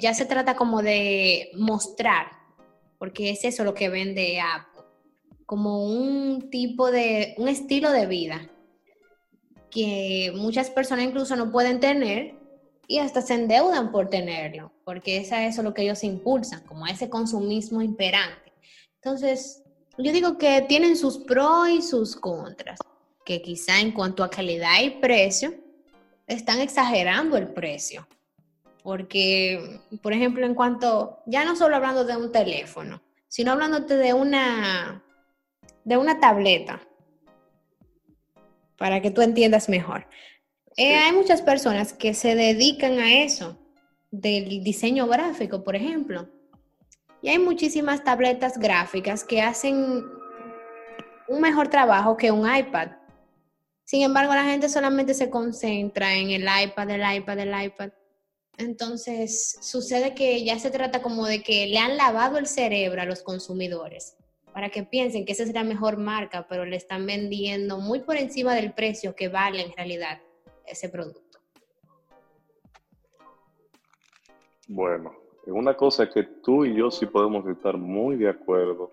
ya 0.00 0.14
se 0.14 0.26
trata 0.26 0.56
como 0.56 0.82
de 0.82 1.50
mostrar, 1.56 2.28
porque 2.98 3.30
es 3.30 3.44
eso 3.44 3.64
lo 3.64 3.74
que 3.74 3.88
vende 3.88 4.40
Apple, 4.40 4.84
como 5.46 5.84
un 5.84 6.50
tipo 6.50 6.90
de, 6.90 7.34
un 7.38 7.48
estilo 7.48 7.90
de 7.92 8.06
vida 8.06 8.50
que 9.70 10.32
muchas 10.34 10.70
personas 10.70 11.04
incluso 11.04 11.36
no 11.36 11.52
pueden 11.52 11.80
tener 11.80 12.34
y 12.86 12.98
hasta 12.98 13.22
se 13.22 13.34
endeudan 13.34 13.90
por 13.90 14.08
tenerlo, 14.08 14.72
porque 14.84 15.18
es 15.18 15.32
eso 15.32 15.62
lo 15.62 15.74
que 15.74 15.82
ellos 15.82 16.04
impulsan, 16.04 16.60
como 16.64 16.86
ese 16.86 17.08
consumismo 17.08 17.82
imperante. 17.82 18.52
Entonces, 18.96 19.62
yo 19.98 20.12
digo 20.12 20.38
que 20.38 20.62
tienen 20.62 20.96
sus 20.96 21.18
pros 21.18 21.68
y 21.68 21.82
sus 21.82 22.16
contras, 22.16 22.78
que 23.24 23.42
quizá 23.42 23.80
en 23.80 23.92
cuanto 23.92 24.22
a 24.22 24.30
calidad 24.30 24.80
y 24.82 24.90
precio, 24.90 25.54
están 26.26 26.60
exagerando 26.60 27.36
el 27.36 27.48
precio. 27.48 28.06
Porque, 28.82 29.80
por 30.02 30.12
ejemplo, 30.12 30.46
en 30.46 30.54
cuanto, 30.54 31.22
ya 31.26 31.44
no 31.44 31.56
solo 31.56 31.76
hablando 31.76 32.04
de 32.04 32.16
un 32.16 32.30
teléfono, 32.30 33.02
sino 33.26 33.52
hablándote 33.52 33.96
de 33.96 34.12
una, 34.12 35.02
de 35.84 35.96
una 35.96 36.20
tableta, 36.20 36.80
para 38.76 39.00
que 39.00 39.10
tú 39.10 39.22
entiendas 39.22 39.68
mejor. 39.68 40.06
Eh, 40.76 40.94
hay 40.94 41.12
muchas 41.12 41.40
personas 41.40 41.94
que 41.94 42.12
se 42.12 42.34
dedican 42.34 42.98
a 42.98 43.22
eso, 43.22 43.58
del 44.10 44.62
diseño 44.62 45.06
gráfico, 45.06 45.64
por 45.64 45.74
ejemplo. 45.74 46.28
Y 47.22 47.30
hay 47.30 47.38
muchísimas 47.38 48.04
tabletas 48.04 48.58
gráficas 48.58 49.24
que 49.24 49.40
hacen 49.40 50.04
un 51.28 51.40
mejor 51.40 51.68
trabajo 51.68 52.18
que 52.18 52.30
un 52.30 52.46
iPad. 52.46 52.90
Sin 53.84 54.02
embargo, 54.02 54.34
la 54.34 54.44
gente 54.44 54.68
solamente 54.68 55.14
se 55.14 55.30
concentra 55.30 56.14
en 56.14 56.30
el 56.30 56.42
iPad, 56.42 56.90
el 56.90 57.16
iPad, 57.16 57.38
el 57.38 57.64
iPad. 57.64 57.90
Entonces, 58.58 59.58
sucede 59.62 60.14
que 60.14 60.44
ya 60.44 60.58
se 60.58 60.70
trata 60.70 61.00
como 61.00 61.26
de 61.26 61.42
que 61.42 61.66
le 61.68 61.78
han 61.78 61.96
lavado 61.96 62.36
el 62.36 62.46
cerebro 62.46 63.00
a 63.00 63.06
los 63.06 63.22
consumidores 63.22 64.16
para 64.52 64.70
que 64.70 64.82
piensen 64.82 65.24
que 65.24 65.32
esa 65.32 65.42
es 65.42 65.52
la 65.52 65.64
mejor 65.64 65.98
marca, 65.98 66.46
pero 66.48 66.64
le 66.64 66.76
están 66.76 67.06
vendiendo 67.06 67.78
muy 67.78 68.00
por 68.00 68.16
encima 68.16 68.54
del 68.54 68.72
precio 68.72 69.14
que 69.14 69.28
vale 69.28 69.62
en 69.62 69.72
realidad 69.72 70.20
ese 70.66 70.88
producto. 70.88 71.38
Bueno, 74.68 75.14
una 75.46 75.76
cosa 75.76 76.10
que 76.10 76.24
tú 76.24 76.64
y 76.64 76.74
yo 76.74 76.90
sí 76.90 77.06
podemos 77.06 77.46
estar 77.46 77.76
muy 77.76 78.16
de 78.16 78.28
acuerdo 78.28 78.92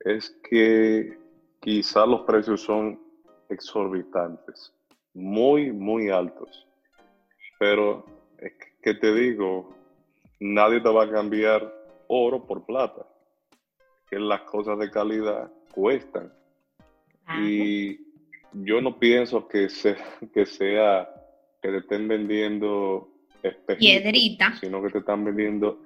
es 0.00 0.30
que 0.48 1.18
quizá 1.60 2.04
los 2.04 2.22
precios 2.22 2.60
son 2.60 3.00
exorbitantes, 3.48 4.72
muy, 5.14 5.72
muy 5.72 6.10
altos. 6.10 6.66
Pero 7.58 8.04
es 8.38 8.52
que 8.82 8.94
te 8.94 9.14
digo, 9.14 9.74
nadie 10.40 10.80
te 10.80 10.88
va 10.90 11.04
a 11.04 11.10
cambiar 11.10 11.72
oro 12.08 12.44
por 12.44 12.66
plata, 12.66 13.06
que 14.10 14.18
las 14.18 14.42
cosas 14.42 14.78
de 14.78 14.90
calidad 14.90 15.50
cuestan. 15.72 16.32
Y 17.38 18.11
yo 18.52 18.80
no 18.80 18.98
pienso 18.98 19.48
que, 19.48 19.68
que 20.32 20.46
sea 20.46 21.08
que 21.60 21.68
te 21.68 21.78
estén 21.78 22.08
vendiendo 22.08 23.08
espejitos, 23.42 23.78
piedrita, 23.78 24.56
sino 24.60 24.82
que 24.82 24.90
te 24.90 24.98
están 24.98 25.24
vendiendo, 25.24 25.80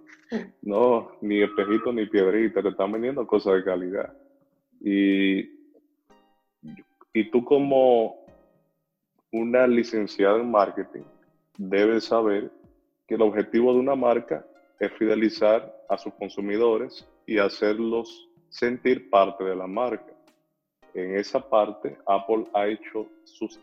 no, 0.62 1.12
ni 1.20 1.42
espejito 1.42 1.92
ni 1.92 2.06
piedrita, 2.06 2.62
te 2.62 2.70
están 2.70 2.92
vendiendo 2.92 3.26
cosas 3.26 3.54
de 3.56 3.64
calidad. 3.64 4.12
Y, 4.80 5.40
y 7.12 7.30
tú 7.30 7.44
como 7.44 8.24
una 9.32 9.66
licenciada 9.66 10.38
en 10.38 10.50
marketing 10.50 11.04
debes 11.58 12.04
saber 12.04 12.50
que 13.06 13.14
el 13.14 13.22
objetivo 13.22 13.72
de 13.72 13.80
una 13.80 13.94
marca 13.94 14.46
es 14.78 14.92
fidelizar 14.92 15.74
a 15.88 15.96
sus 15.96 16.12
consumidores 16.14 17.06
y 17.26 17.38
hacerlos 17.38 18.28
sentir 18.48 19.10
parte 19.10 19.44
de 19.44 19.56
la 19.56 19.66
marca 19.66 20.15
en 20.96 21.14
esa 21.16 21.46
parte 21.46 21.98
Apple 22.06 22.44
ha 22.54 22.66
hecho 22.68 23.06
sus, 23.24 23.60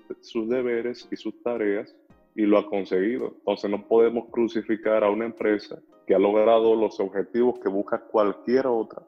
deberes 0.48 1.08
y 1.12 1.16
sus 1.16 1.42
tareas 1.42 1.96
y 2.36 2.44
lo 2.44 2.60
ha 2.60 2.70
conseguido. 2.70 3.34
Entonces 3.40 3.72
no 3.72 3.88
podemos 3.88 4.30
crucificar 4.30 5.04
a 5.04 5.10
una 5.10 5.26
empresa 5.26 5.82
que 6.06 6.14
ha 6.14 6.20
logrado 6.20 6.76
los 6.76 7.00
objetivos 7.00 7.60
que 7.60 7.70
busca 7.70 8.00
cualquier 8.00 8.68
otra 8.68 9.02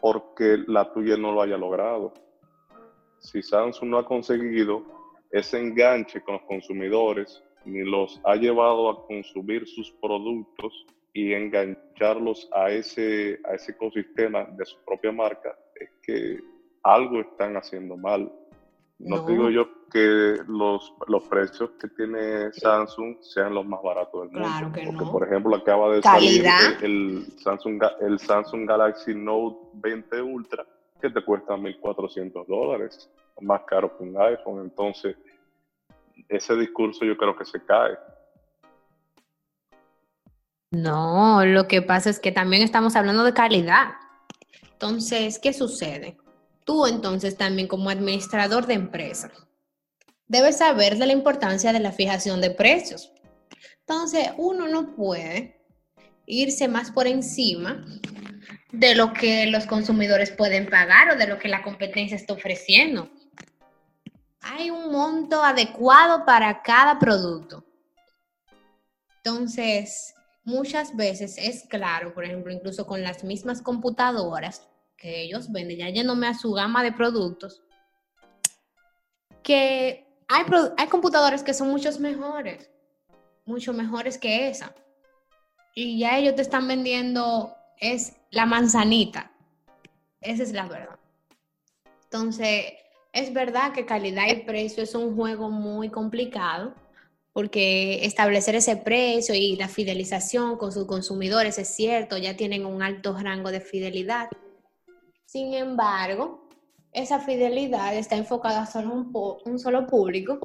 porque 0.00 0.64
la 0.66 0.90
tuya 0.94 1.18
no 1.18 1.32
lo 1.32 1.42
haya 1.42 1.58
logrado. 1.58 2.14
Si 3.18 3.42
Samsung 3.42 3.90
no 3.90 3.98
ha 3.98 4.06
conseguido 4.06 4.84
ese 5.30 5.60
enganche 5.60 6.22
con 6.22 6.36
los 6.36 6.44
consumidores, 6.44 7.42
ni 7.66 7.80
los 7.80 8.18
ha 8.24 8.36
llevado 8.36 8.88
a 8.88 9.06
consumir 9.06 9.66
sus 9.66 9.90
productos 10.00 10.86
y 11.12 11.34
engancharlos 11.34 12.48
a 12.52 12.70
ese, 12.70 13.40
a 13.44 13.54
ese 13.54 13.72
ecosistema 13.72 14.44
de 14.44 14.64
su 14.64 14.78
propia 14.86 15.12
marca, 15.12 15.58
es 15.74 15.90
que 16.02 16.38
algo 16.82 17.20
están 17.20 17.56
haciendo 17.56 17.96
mal. 17.96 18.32
No, 18.98 19.24
digo 19.26 19.48
yo 19.48 19.68
que 19.90 20.38
los, 20.48 20.92
los 21.06 21.22
precios 21.24 21.70
que 21.80 21.88
tiene 21.88 22.52
Samsung 22.52 23.16
sean 23.20 23.54
los 23.54 23.64
más 23.64 23.80
baratos 23.82 24.22
del 24.22 24.30
mundo. 24.32 24.48
Claro 24.48 24.72
que 24.72 24.84
porque, 24.84 25.10
por 25.10 25.26
ejemplo, 25.26 25.56
acaba 25.56 25.94
de 25.94 26.02
salir 26.02 26.44
el, 26.82 27.26
Samsung, 27.38 27.82
el 28.00 28.18
Samsung 28.18 28.66
Galaxy 28.68 29.14
Note 29.14 29.56
20 29.74 30.22
Ultra, 30.22 30.66
que 31.00 31.10
te 31.10 31.24
cuesta 31.24 31.54
1.400 31.54 32.46
dólares, 32.46 33.08
más 33.40 33.62
caro 33.66 33.96
que 33.96 34.02
un 34.02 34.20
iPhone. 34.20 34.62
Entonces, 34.62 35.16
ese 36.28 36.56
discurso 36.56 37.04
yo 37.04 37.16
creo 37.16 37.36
que 37.36 37.44
se 37.44 37.64
cae. 37.64 37.96
No, 40.70 41.44
lo 41.46 41.66
que 41.66 41.80
pasa 41.80 42.10
es 42.10 42.20
que 42.20 42.32
también 42.32 42.62
estamos 42.62 42.94
hablando 42.94 43.24
de 43.24 43.32
calidad. 43.32 43.94
Entonces, 44.72 45.38
¿qué 45.38 45.52
sucede? 45.52 46.18
Tú 46.68 46.84
entonces 46.84 47.38
también 47.38 47.66
como 47.66 47.88
administrador 47.88 48.66
de 48.66 48.74
empresa 48.74 49.30
debes 50.26 50.58
saber 50.58 50.98
de 50.98 51.06
la 51.06 51.14
importancia 51.14 51.72
de 51.72 51.80
la 51.80 51.92
fijación 51.92 52.42
de 52.42 52.50
precios. 52.50 53.10
Entonces, 53.80 54.32
uno 54.36 54.68
no 54.68 54.94
puede 54.94 55.64
irse 56.26 56.68
más 56.68 56.90
por 56.90 57.06
encima 57.06 57.86
de 58.70 58.94
lo 58.94 59.14
que 59.14 59.46
los 59.46 59.64
consumidores 59.64 60.30
pueden 60.30 60.68
pagar 60.68 61.10
o 61.10 61.16
de 61.16 61.26
lo 61.26 61.38
que 61.38 61.48
la 61.48 61.62
competencia 61.62 62.18
está 62.18 62.34
ofreciendo. 62.34 63.10
Hay 64.42 64.68
un 64.68 64.92
monto 64.92 65.42
adecuado 65.42 66.26
para 66.26 66.60
cada 66.60 66.98
producto. 66.98 67.64
Entonces, 69.16 70.12
muchas 70.44 70.94
veces 70.94 71.38
es 71.38 71.64
claro, 71.66 72.12
por 72.12 72.26
ejemplo, 72.26 72.52
incluso 72.52 72.86
con 72.86 73.02
las 73.02 73.24
mismas 73.24 73.62
computadoras, 73.62 74.68
que 74.98 75.22
ellos 75.22 75.50
venden, 75.50 75.78
ya 75.78 75.88
yéndome 75.88 76.26
a 76.26 76.34
su 76.34 76.52
gama 76.52 76.82
de 76.82 76.92
productos, 76.92 77.62
que 79.42 80.06
hay, 80.28 80.42
hay 80.76 80.88
computadores 80.88 81.42
que 81.42 81.54
son 81.54 81.68
muchos 81.68 81.98
mejores, 81.98 82.68
mucho 83.46 83.72
mejores 83.72 84.18
que 84.18 84.48
esa. 84.48 84.74
Y 85.74 85.98
ya 85.98 86.18
ellos 86.18 86.34
te 86.34 86.42
están 86.42 86.66
vendiendo 86.68 87.54
es 87.80 88.16
la 88.30 88.44
manzanita. 88.44 89.30
Esa 90.20 90.42
es 90.42 90.52
la 90.52 90.66
verdad. 90.66 90.98
Entonces, 92.04 92.72
es 93.12 93.32
verdad 93.32 93.72
que 93.72 93.86
calidad 93.86 94.26
y 94.28 94.42
precio 94.42 94.82
es 94.82 94.94
un 94.94 95.14
juego 95.14 95.48
muy 95.48 95.88
complicado 95.88 96.74
porque 97.32 98.04
establecer 98.04 98.56
ese 98.56 98.76
precio 98.76 99.34
y 99.34 99.54
la 99.54 99.68
fidelización 99.68 100.56
con 100.56 100.72
sus 100.72 100.86
consumidores 100.86 101.58
es 101.58 101.68
cierto, 101.68 102.18
ya 102.18 102.36
tienen 102.36 102.66
un 102.66 102.82
alto 102.82 103.16
rango 103.16 103.52
de 103.52 103.60
fidelidad, 103.60 104.28
sin 105.28 105.52
embargo, 105.52 106.48
esa 106.90 107.20
fidelidad 107.20 107.94
está 107.94 108.16
enfocada 108.16 108.64
solo 108.64 108.92
en 109.44 109.52
un, 109.52 109.58
solo 109.58 109.86
público, 109.86 110.40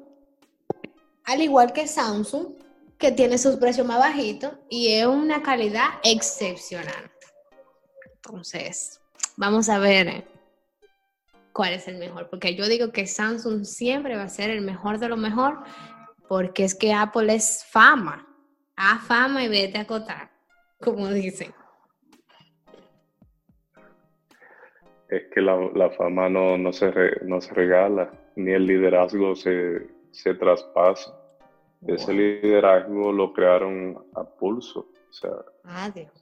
al 1.24 1.42
igual 1.42 1.72
que 1.72 1.88
Samsung, 1.88 2.56
que 2.98 3.14
tiene 3.14 3.38
sus 3.38 3.56
precios 3.56 3.88
más 3.88 4.00
bajitos 4.00 4.52
y 4.70 4.92
es 4.92 5.06
una 5.06 5.42
calidad 5.42 5.86
excepcional. 6.04 7.10
Entonces, 8.16 9.00
vamos 9.38 9.70
a 9.70 9.80
ver 9.80 10.08
eh, 10.10 10.28
cuál 11.54 11.72
es 11.72 11.88
el 11.88 11.98
mejor, 11.98 12.30
porque 12.30 12.54
yo 12.54 12.68
digo 12.68 12.92
que 12.92 13.08
Samsung 13.08 13.64
siempre 13.64 14.18
va 14.18 14.24
a 14.24 14.30
ser 14.30 14.50
el 14.50 14.60
mejor 14.60 15.00
de 15.00 15.08
lo 15.08 15.16
mejor, 15.16 15.64
porque 16.28 16.66
es 16.66 16.76
que 16.76 16.92
Apple 16.92 17.34
es 17.34 17.64
fama, 17.70 18.28
a 18.76 19.00
fama 19.00 19.46
y 19.46 19.48
vete 19.48 19.78
a 19.78 19.84
acotar, 19.84 20.30
como 20.82 21.08
dicen. 21.08 21.54
Es 25.16 25.24
que 25.32 25.42
la, 25.42 25.90
fama 25.92 26.30
no, 26.30 26.58
no, 26.58 26.74
se 26.74 26.92
no 27.26 27.42
se 27.42 27.54
regala, 27.54 28.12
ni 28.36 28.52
el 28.52 28.66
liderazgo 28.66 29.36
se, 29.36 29.88
se 30.12 30.34
traspasa. 30.36 31.18
Ese 31.86 32.14
liderazgo 32.14 33.12
lo 33.12 33.34
crearon 33.34 33.98
a 34.16 34.24
pulso. 34.24 34.88
O 35.10 35.14
sea, 35.14 35.32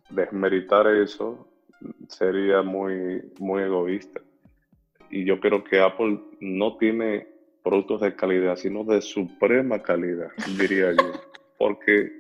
desmeritar 0.10 0.88
eso 0.88 1.48
sería 2.08 2.62
muy, 2.62 3.22
muy 3.40 3.64
egoísta. 3.64 4.22
Y 5.10 5.26
yo 5.26 5.40
creo 5.40 5.64
que 5.64 5.80
Apple 5.80 6.20
no 6.40 6.78
tiene 6.78 7.28
productos 7.64 8.02
de 8.02 8.16
calidad, 8.16 8.56
sino 8.56 8.84
de 8.84 9.02
suprema 9.02 9.82
calidad, 9.82 10.30
diría 10.60 10.92
yo. 10.92 11.12
Porque 11.58 12.12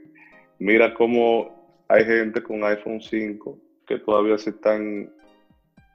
mira 0.60 0.94
cómo 0.94 1.84
hay 1.88 2.06
gente 2.06 2.42
con 2.44 2.64
iPhone 2.64 3.02
5 3.02 3.58
que 3.88 3.98
todavía 4.00 4.38
se 4.38 4.52
están, 4.52 5.12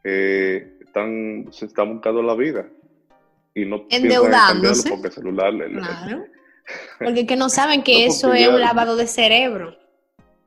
eh, 0.09 0.79
están 0.81 1.49
se 1.51 1.66
están 1.66 1.95
buscando 1.95 2.23
la 2.23 2.37
vida. 2.37 2.69
Y 3.55 3.64
no 3.64 3.87
endeudándose. 3.90 4.88
porque 4.88 5.11
celular 5.11 5.53
claro. 5.71 6.27
porque 6.99 7.27
que 7.27 7.37
no 7.37 7.49
saben 7.49 7.83
que 7.83 8.07
eso 8.07 8.33
es 8.33 8.47
un 8.47 8.61
lavado 8.61 8.95
de 8.97 9.09
cerebro. 9.09 9.77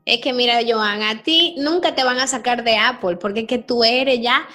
Es 0.06 0.22
que 0.22 0.32
mira 0.32 0.60
Joan 0.65 1.04
a 1.04 1.24
ti 1.24 1.56
nunca 1.60 1.93
te 1.93 2.06
van 2.06 2.19
a 2.19 2.28
sacar 2.28 2.63
de 2.63 2.78
Apple 2.78 3.17
porque 3.17 3.41
es 3.41 3.48
que 3.48 3.58
tú 3.58 3.84
eres 3.84 4.22
ya 4.22 4.48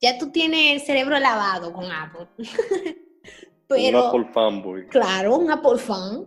ya 0.00 0.16
tú 0.18 0.30
tienes 0.30 0.74
el 0.74 0.80
cerebro 0.80 1.18
lavado 1.18 1.72
con 1.72 1.90
Apple. 1.90 2.28
Pero, 3.68 3.98
un 3.98 4.06
Apple 4.06 4.32
fanboy. 4.32 4.86
claro 4.86 5.36
un 5.36 5.50
Apple 5.50 5.78
fan. 5.78 6.26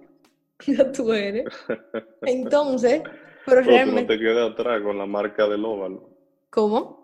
Ya 0.68 0.92
tú 0.92 1.14
eres. 1.14 1.46
Entonces 2.24 3.02
pero, 3.46 3.62
realmente 3.62 4.02
no 4.02 4.08
te 4.08 4.20
quedas 4.20 4.52
atrás 4.52 4.82
con 4.82 4.98
la 4.98 5.06
marca 5.06 5.48
del 5.48 5.64
óvalo 5.64 6.10
¿cómo? 6.50 6.99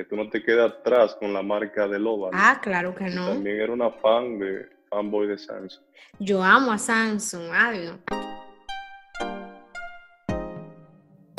Que 0.00 0.06
tú 0.06 0.16
no 0.16 0.30
te 0.30 0.42
quedas 0.42 0.72
atrás 0.72 1.14
con 1.20 1.34
la 1.34 1.42
marca 1.42 1.86
de 1.86 1.98
Loba. 1.98 2.30
Ah, 2.32 2.58
claro 2.62 2.94
que 2.94 3.10
no. 3.10 3.26
También 3.26 3.60
era 3.60 3.70
una 3.70 3.90
fan 3.90 4.38
de 4.38 4.66
fanboy 4.88 5.26
de 5.26 5.36
Samsung. 5.36 5.84
Yo 6.18 6.42
amo 6.42 6.72
a 6.72 6.78
Samsung, 6.78 7.50
adiós. 7.52 7.98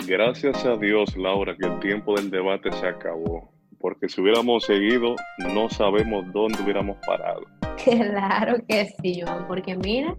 Gracias 0.05 0.63
a 0.63 0.77
Dios, 0.77 1.17
Laura, 1.17 1.55
que 1.57 1.65
el 1.65 1.79
tiempo 1.79 2.13
del 2.13 2.29
debate 2.29 2.71
se 2.73 2.85
acabó. 2.85 3.51
Porque 3.79 4.07
si 4.07 4.21
hubiéramos 4.21 4.63
seguido, 4.63 5.15
no 5.39 5.67
sabemos 5.67 6.31
dónde 6.31 6.61
hubiéramos 6.61 6.97
parado. 7.07 7.41
Claro 7.83 8.57
que 8.69 8.93
sí, 9.01 9.23
Joan, 9.25 9.47
porque 9.47 9.75
mira, 9.75 10.15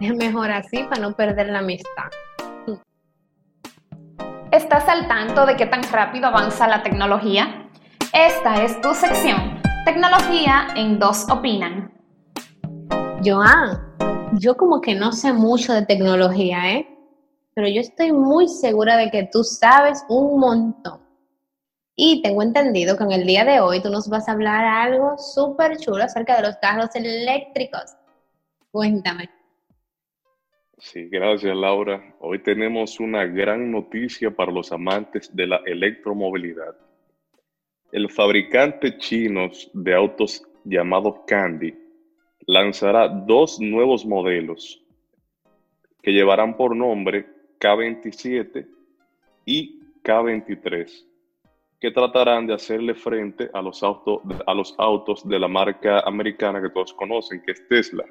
es 0.00 0.16
mejor 0.16 0.50
así 0.50 0.82
para 0.84 1.02
no 1.02 1.14
perder 1.14 1.48
la 1.48 1.58
amistad. 1.58 2.08
¿Estás 4.50 4.88
al 4.88 5.08
tanto 5.08 5.44
de 5.44 5.56
qué 5.56 5.66
tan 5.66 5.82
rápido 5.92 6.28
avanza 6.28 6.66
la 6.68 6.82
tecnología? 6.82 7.61
Esta 8.14 8.62
es 8.62 8.78
tu 8.82 8.92
sección, 8.92 9.62
Tecnología 9.86 10.68
en 10.76 10.98
Dos 10.98 11.26
Opinan. 11.30 11.90
Joan, 13.24 13.80
yo 14.38 14.54
como 14.54 14.82
que 14.82 14.94
no 14.94 15.12
sé 15.12 15.32
mucho 15.32 15.72
de 15.72 15.86
tecnología, 15.86 16.74
¿eh? 16.74 16.86
Pero 17.54 17.68
yo 17.68 17.80
estoy 17.80 18.12
muy 18.12 18.48
segura 18.48 18.98
de 18.98 19.10
que 19.10 19.30
tú 19.32 19.42
sabes 19.42 20.04
un 20.10 20.38
montón. 20.38 21.00
Y 21.96 22.20
tengo 22.20 22.42
entendido 22.42 22.98
que 22.98 23.04
en 23.04 23.12
el 23.12 23.26
día 23.26 23.46
de 23.46 23.60
hoy 23.60 23.80
tú 23.80 23.88
nos 23.88 24.10
vas 24.10 24.28
a 24.28 24.32
hablar 24.32 24.66
algo 24.66 25.16
súper 25.16 25.78
chulo 25.78 26.04
acerca 26.04 26.36
de 26.36 26.48
los 26.48 26.56
carros 26.56 26.94
eléctricos. 26.94 27.96
Cuéntame. 28.70 29.30
Sí, 30.76 31.08
gracias 31.08 31.56
Laura. 31.56 32.14
Hoy 32.20 32.42
tenemos 32.42 33.00
una 33.00 33.24
gran 33.24 33.70
noticia 33.70 34.30
para 34.30 34.52
los 34.52 34.70
amantes 34.70 35.34
de 35.34 35.46
la 35.46 35.62
electromovilidad 35.64 36.76
el 37.92 38.10
fabricante 38.10 38.96
chino 38.96 39.50
de 39.74 39.94
autos 39.94 40.42
llamado 40.64 41.24
Candy 41.26 41.74
lanzará 42.46 43.06
dos 43.06 43.60
nuevos 43.60 44.06
modelos 44.06 44.82
que 46.02 46.12
llevarán 46.12 46.56
por 46.56 46.74
nombre 46.74 47.26
K27 47.60 48.66
y 49.44 49.80
K23, 50.02 51.06
que 51.78 51.90
tratarán 51.90 52.46
de 52.46 52.54
hacerle 52.54 52.94
frente 52.94 53.50
a 53.52 53.60
los, 53.60 53.82
autos, 53.82 54.22
a 54.46 54.54
los 54.54 54.74
autos 54.78 55.28
de 55.28 55.38
la 55.38 55.46
marca 55.46 56.00
americana 56.00 56.62
que 56.62 56.70
todos 56.70 56.94
conocen, 56.94 57.42
que 57.42 57.52
es 57.52 57.68
Tesla. 57.68 58.04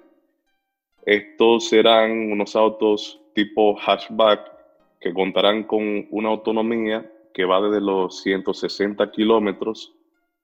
Estos 1.05 1.69
serán 1.69 2.31
unos 2.31 2.55
autos 2.55 3.19
tipo 3.33 3.75
hatchback 3.75 4.51
que 4.99 5.11
contarán 5.11 5.63
con 5.63 6.07
una 6.11 6.29
autonomía 6.29 7.10
que 7.33 7.45
va 7.45 7.61
desde 7.61 7.81
los 7.81 8.21
160 8.21 9.11
kilómetros 9.11 9.93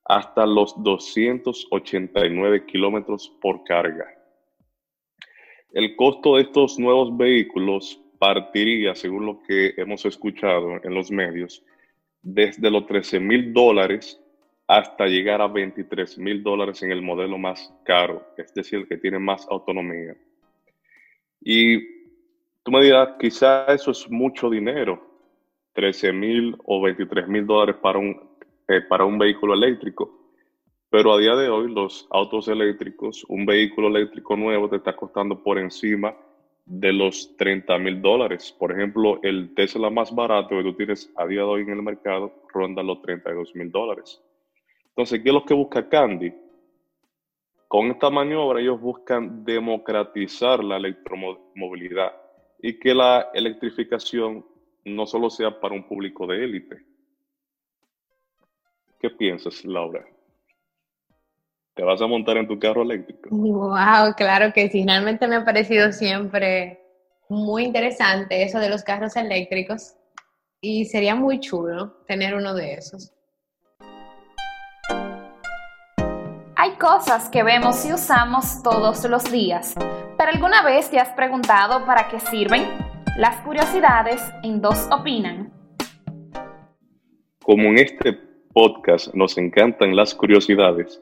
hasta 0.05 0.45
los 0.45 0.81
289 0.83 2.65
kilómetros 2.65 3.29
por 3.41 3.63
carga. 3.63 4.05
El 5.73 5.95
costo 5.95 6.35
de 6.35 6.43
estos 6.43 6.79
nuevos 6.79 7.15
vehículos 7.15 8.01
partiría, 8.17 8.95
según 8.95 9.25
lo 9.25 9.41
que 9.43 9.73
hemos 9.77 10.05
escuchado 10.05 10.79
en 10.83 10.93
los 10.93 11.11
medios, 11.11 11.63
desde 12.21 12.71
los 12.71 12.85
13 12.85 13.19
mil 13.19 13.53
dólares 13.53 14.19
hasta 14.67 15.07
llegar 15.07 15.41
a 15.41 15.47
23 15.47 16.17
mil 16.17 16.43
dólares 16.43 16.83
en 16.83 16.91
el 16.91 17.01
modelo 17.01 17.37
más 17.37 17.73
caro, 17.83 18.33
es 18.37 18.53
decir, 18.53 18.79
el 18.79 18.87
que 18.87 18.97
tiene 18.97 19.17
más 19.17 19.47
autonomía. 19.49 20.15
Y 21.41 21.79
tú 22.63 22.71
me 22.71 22.83
dirás, 22.83 23.11
quizá 23.19 23.65
eso 23.65 23.91
es 23.91 24.09
mucho 24.09 24.49
dinero, 24.49 25.06
13 25.77 26.11
mil 26.11 26.57
o 26.65 26.81
23 26.81 27.27
mil 27.27 27.45
dólares 27.45 27.75
para 27.79 27.99
un, 27.99 28.19
eh, 28.67 28.81
para 28.81 29.05
un 29.05 29.19
vehículo 29.19 29.53
eléctrico. 29.53 30.09
Pero 30.89 31.13
a 31.13 31.19
día 31.19 31.35
de 31.35 31.49
hoy 31.49 31.71
los 31.71 32.07
autos 32.09 32.47
eléctricos, 32.47 33.23
un 33.29 33.45
vehículo 33.45 33.87
eléctrico 33.87 34.35
nuevo 34.35 34.67
te 34.67 34.77
está 34.77 34.95
costando 34.95 35.43
por 35.43 35.59
encima 35.59 36.17
de 36.65 36.91
los 36.91 37.37
30 37.37 37.77
mil 37.77 38.01
dólares. 38.01 38.55
Por 38.57 38.71
ejemplo, 38.71 39.19
el 39.21 39.53
Tesla 39.53 39.91
más 39.91 40.15
barato 40.15 40.57
que 40.57 40.63
tú 40.63 40.73
tienes 40.73 41.13
a 41.15 41.27
día 41.27 41.41
de 41.41 41.45
hoy 41.45 41.61
en 41.61 41.69
el 41.69 41.83
mercado 41.83 42.33
ronda 42.51 42.81
los 42.81 42.99
32 43.03 43.55
mil 43.55 43.69
dólares. 43.69 44.19
Entonces, 44.89 45.21
¿qué 45.21 45.29
es 45.29 45.33
lo 45.35 45.45
que 45.45 45.53
busca 45.53 45.87
Candy? 45.87 46.33
Con 47.67 47.91
esta 47.91 48.09
maniobra 48.09 48.61
ellos 48.61 48.81
buscan 48.81 49.45
democratizar 49.45 50.63
la 50.63 50.77
electromovilidad 50.77 52.13
y 52.63 52.79
que 52.79 52.95
la 52.95 53.29
electrificación 53.35 54.43
no 54.87 55.05
solo 55.05 55.29
sea 55.29 55.59
para 55.59 55.75
un 55.75 55.87
público 55.87 56.25
de 56.25 56.43
élite. 56.43 56.85
¿Qué 58.99 59.09
piensas, 59.09 59.63
Laura? 59.65 60.05
¿Te 61.75 61.83
vas 61.83 62.01
a 62.01 62.07
montar 62.07 62.37
en 62.37 62.47
tu 62.47 62.57
carro 62.57 62.81
eléctrico? 62.81 63.29
Wow, 63.29 64.15
claro 64.15 64.51
que 64.51 64.63
sí. 64.63 64.79
Finalmente 64.79 65.27
me 65.27 65.35
ha 65.35 65.45
parecido 65.45 65.91
siempre 65.91 66.81
muy 67.29 67.65
interesante 67.65 68.41
eso 68.41 68.59
de 68.59 68.69
los 68.69 68.83
carros 68.83 69.15
eléctricos 69.15 69.95
y 70.59 70.85
sería 70.85 71.13
muy 71.13 71.39
chulo 71.39 71.97
tener 72.07 72.33
uno 72.33 72.53
de 72.55 72.73
esos. 72.73 73.13
Hay 76.55 76.71
cosas 76.79 77.29
que 77.29 77.43
vemos 77.43 77.85
y 77.85 77.93
usamos 77.93 78.63
todos 78.63 79.03
los 79.05 79.31
días, 79.31 79.75
pero 80.17 80.31
¿alguna 80.33 80.63
vez 80.63 80.89
te 80.89 80.99
has 80.99 81.09
preguntado 81.09 81.85
para 81.85 82.07
qué 82.09 82.19
sirven? 82.19 82.86
Las 83.17 83.41
curiosidades 83.41 84.21
en 84.43 84.61
dos 84.61 84.87
opinan. 84.91 85.51
Como 87.43 87.63
en 87.69 87.79
este 87.79 88.13
podcast 88.53 89.11
nos 89.15 89.39
encantan 89.39 89.95
las 89.95 90.13
curiosidades, 90.13 91.01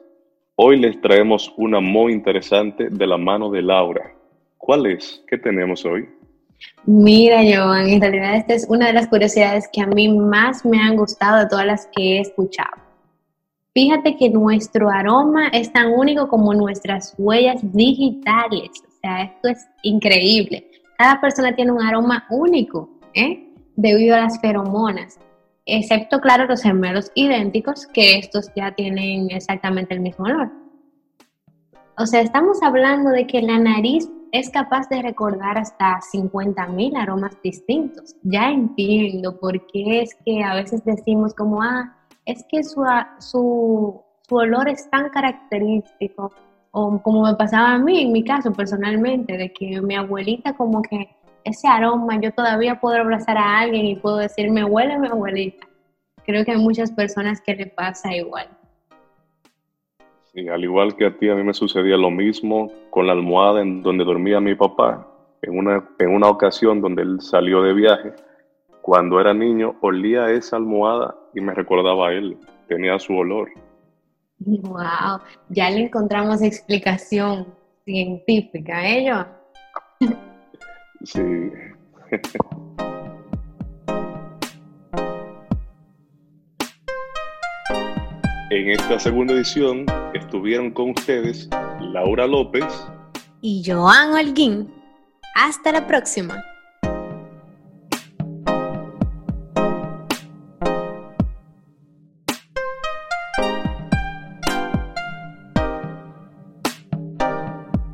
hoy 0.54 0.78
les 0.78 0.98
traemos 1.02 1.52
una 1.58 1.78
muy 1.80 2.14
interesante 2.14 2.88
de 2.88 3.06
la 3.06 3.18
mano 3.18 3.50
de 3.50 3.60
Laura. 3.60 4.14
¿Cuál 4.56 4.86
es? 4.86 5.22
¿Qué 5.28 5.36
tenemos 5.36 5.84
hoy? 5.84 6.08
Mira, 6.86 7.42
Joan, 7.42 7.86
en 7.86 8.00
realidad 8.00 8.36
esta 8.36 8.54
es 8.54 8.66
una 8.66 8.86
de 8.86 8.94
las 8.94 9.08
curiosidades 9.08 9.68
que 9.70 9.82
a 9.82 9.86
mí 9.86 10.08
más 10.08 10.64
me 10.64 10.80
han 10.80 10.96
gustado 10.96 11.40
de 11.40 11.48
todas 11.50 11.66
las 11.66 11.86
que 11.94 12.16
he 12.16 12.20
escuchado. 12.20 12.80
Fíjate 13.74 14.16
que 14.16 14.30
nuestro 14.30 14.88
aroma 14.88 15.48
es 15.48 15.70
tan 15.70 15.92
único 15.92 16.28
como 16.28 16.54
nuestras 16.54 17.14
huellas 17.18 17.60
digitales. 17.74 18.70
O 18.88 19.00
sea, 19.02 19.24
esto 19.24 19.48
es 19.48 19.68
increíble. 19.82 20.70
Cada 20.98 21.20
persona 21.20 21.54
tiene 21.54 21.72
un 21.72 21.82
aroma 21.82 22.26
único, 22.30 22.88
¿eh? 23.14 23.52
Debido 23.76 24.16
a 24.16 24.20
las 24.20 24.40
feromonas. 24.40 25.18
Excepto, 25.66 26.20
claro, 26.20 26.46
los 26.46 26.62
gemelos 26.62 27.10
idénticos, 27.14 27.86
que 27.88 28.18
estos 28.18 28.50
ya 28.54 28.72
tienen 28.72 29.30
exactamente 29.30 29.94
el 29.94 30.00
mismo 30.00 30.26
olor. 30.26 30.50
O 31.98 32.06
sea, 32.06 32.20
estamos 32.20 32.62
hablando 32.62 33.10
de 33.10 33.26
que 33.26 33.42
la 33.42 33.58
nariz 33.58 34.08
es 34.32 34.50
capaz 34.50 34.88
de 34.88 35.02
recordar 35.02 35.58
hasta 35.58 35.98
50.000 36.12 36.96
aromas 36.96 37.36
distintos. 37.42 38.14
Ya 38.22 38.50
entiendo 38.50 39.38
por 39.40 39.66
qué 39.66 40.02
es 40.02 40.14
que 40.24 40.42
a 40.44 40.54
veces 40.54 40.84
decimos 40.84 41.34
como, 41.34 41.62
ah, 41.62 41.96
es 42.26 42.44
que 42.48 42.62
su, 42.62 42.84
su, 43.18 44.02
su 44.28 44.34
olor 44.34 44.68
es 44.68 44.88
tan 44.90 45.10
característico 45.10 46.32
o 46.78 47.00
como 47.02 47.22
me 47.22 47.34
pasaba 47.34 47.72
a 47.72 47.78
mí, 47.78 48.02
en 48.02 48.12
mi 48.12 48.22
caso 48.22 48.52
personalmente, 48.52 49.38
de 49.38 49.50
que 49.50 49.80
mi 49.80 49.94
abuelita 49.94 50.54
como 50.54 50.82
que 50.82 51.08
ese 51.42 51.66
aroma, 51.66 52.20
yo 52.20 52.30
todavía 52.32 52.78
puedo 52.78 52.96
abrazar 52.96 53.38
a 53.38 53.60
alguien 53.60 53.86
y 53.86 53.96
puedo 53.96 54.18
decir, 54.18 54.50
me 54.50 54.62
huele 54.62 54.98
mi 54.98 55.08
abuelita. 55.08 55.66
Creo 56.26 56.44
que 56.44 56.50
hay 56.50 56.58
muchas 56.58 56.92
personas 56.92 57.40
que 57.40 57.54
le 57.54 57.66
pasa 57.68 58.14
igual. 58.14 58.48
Sí, 60.24 60.46
al 60.48 60.64
igual 60.64 60.94
que 60.96 61.06
a 61.06 61.16
ti, 61.16 61.30
a 61.30 61.34
mí 61.34 61.42
me 61.42 61.54
sucedía 61.54 61.96
lo 61.96 62.10
mismo 62.10 62.70
con 62.90 63.06
la 63.06 63.14
almohada 63.14 63.62
en 63.62 63.82
donde 63.82 64.04
dormía 64.04 64.38
mi 64.38 64.54
papá. 64.54 65.08
En 65.40 65.56
una, 65.56 65.82
en 65.98 66.10
una 66.10 66.28
ocasión 66.28 66.82
donde 66.82 67.00
él 67.04 67.22
salió 67.22 67.62
de 67.62 67.72
viaje, 67.72 68.12
Cuando 68.82 69.18
era 69.18 69.32
niño, 69.32 69.76
olía 69.80 70.30
esa 70.30 70.56
almohada 70.56 71.16
y 71.34 71.40
me 71.40 71.54
recordaba 71.54 72.08
a 72.08 72.12
él. 72.12 72.36
Tenía 72.68 72.98
su 72.98 73.16
olor. 73.16 73.48
Wow, 74.38 75.20
ya 75.48 75.70
le 75.70 75.84
encontramos 75.84 76.42
explicación 76.42 77.46
científica, 77.84 78.88
¿eh, 78.88 79.10
Sí. 81.04 81.20
En 88.48 88.70
esta 88.70 88.98
segunda 88.98 89.34
edición 89.34 89.84
estuvieron 90.14 90.70
con 90.70 90.90
ustedes 90.90 91.48
Laura 91.80 92.28
López 92.28 92.64
y 93.40 93.62
Joan 93.66 94.12
Holguín. 94.12 94.72
Hasta 95.34 95.72
la 95.72 95.86
próxima. 95.86 96.42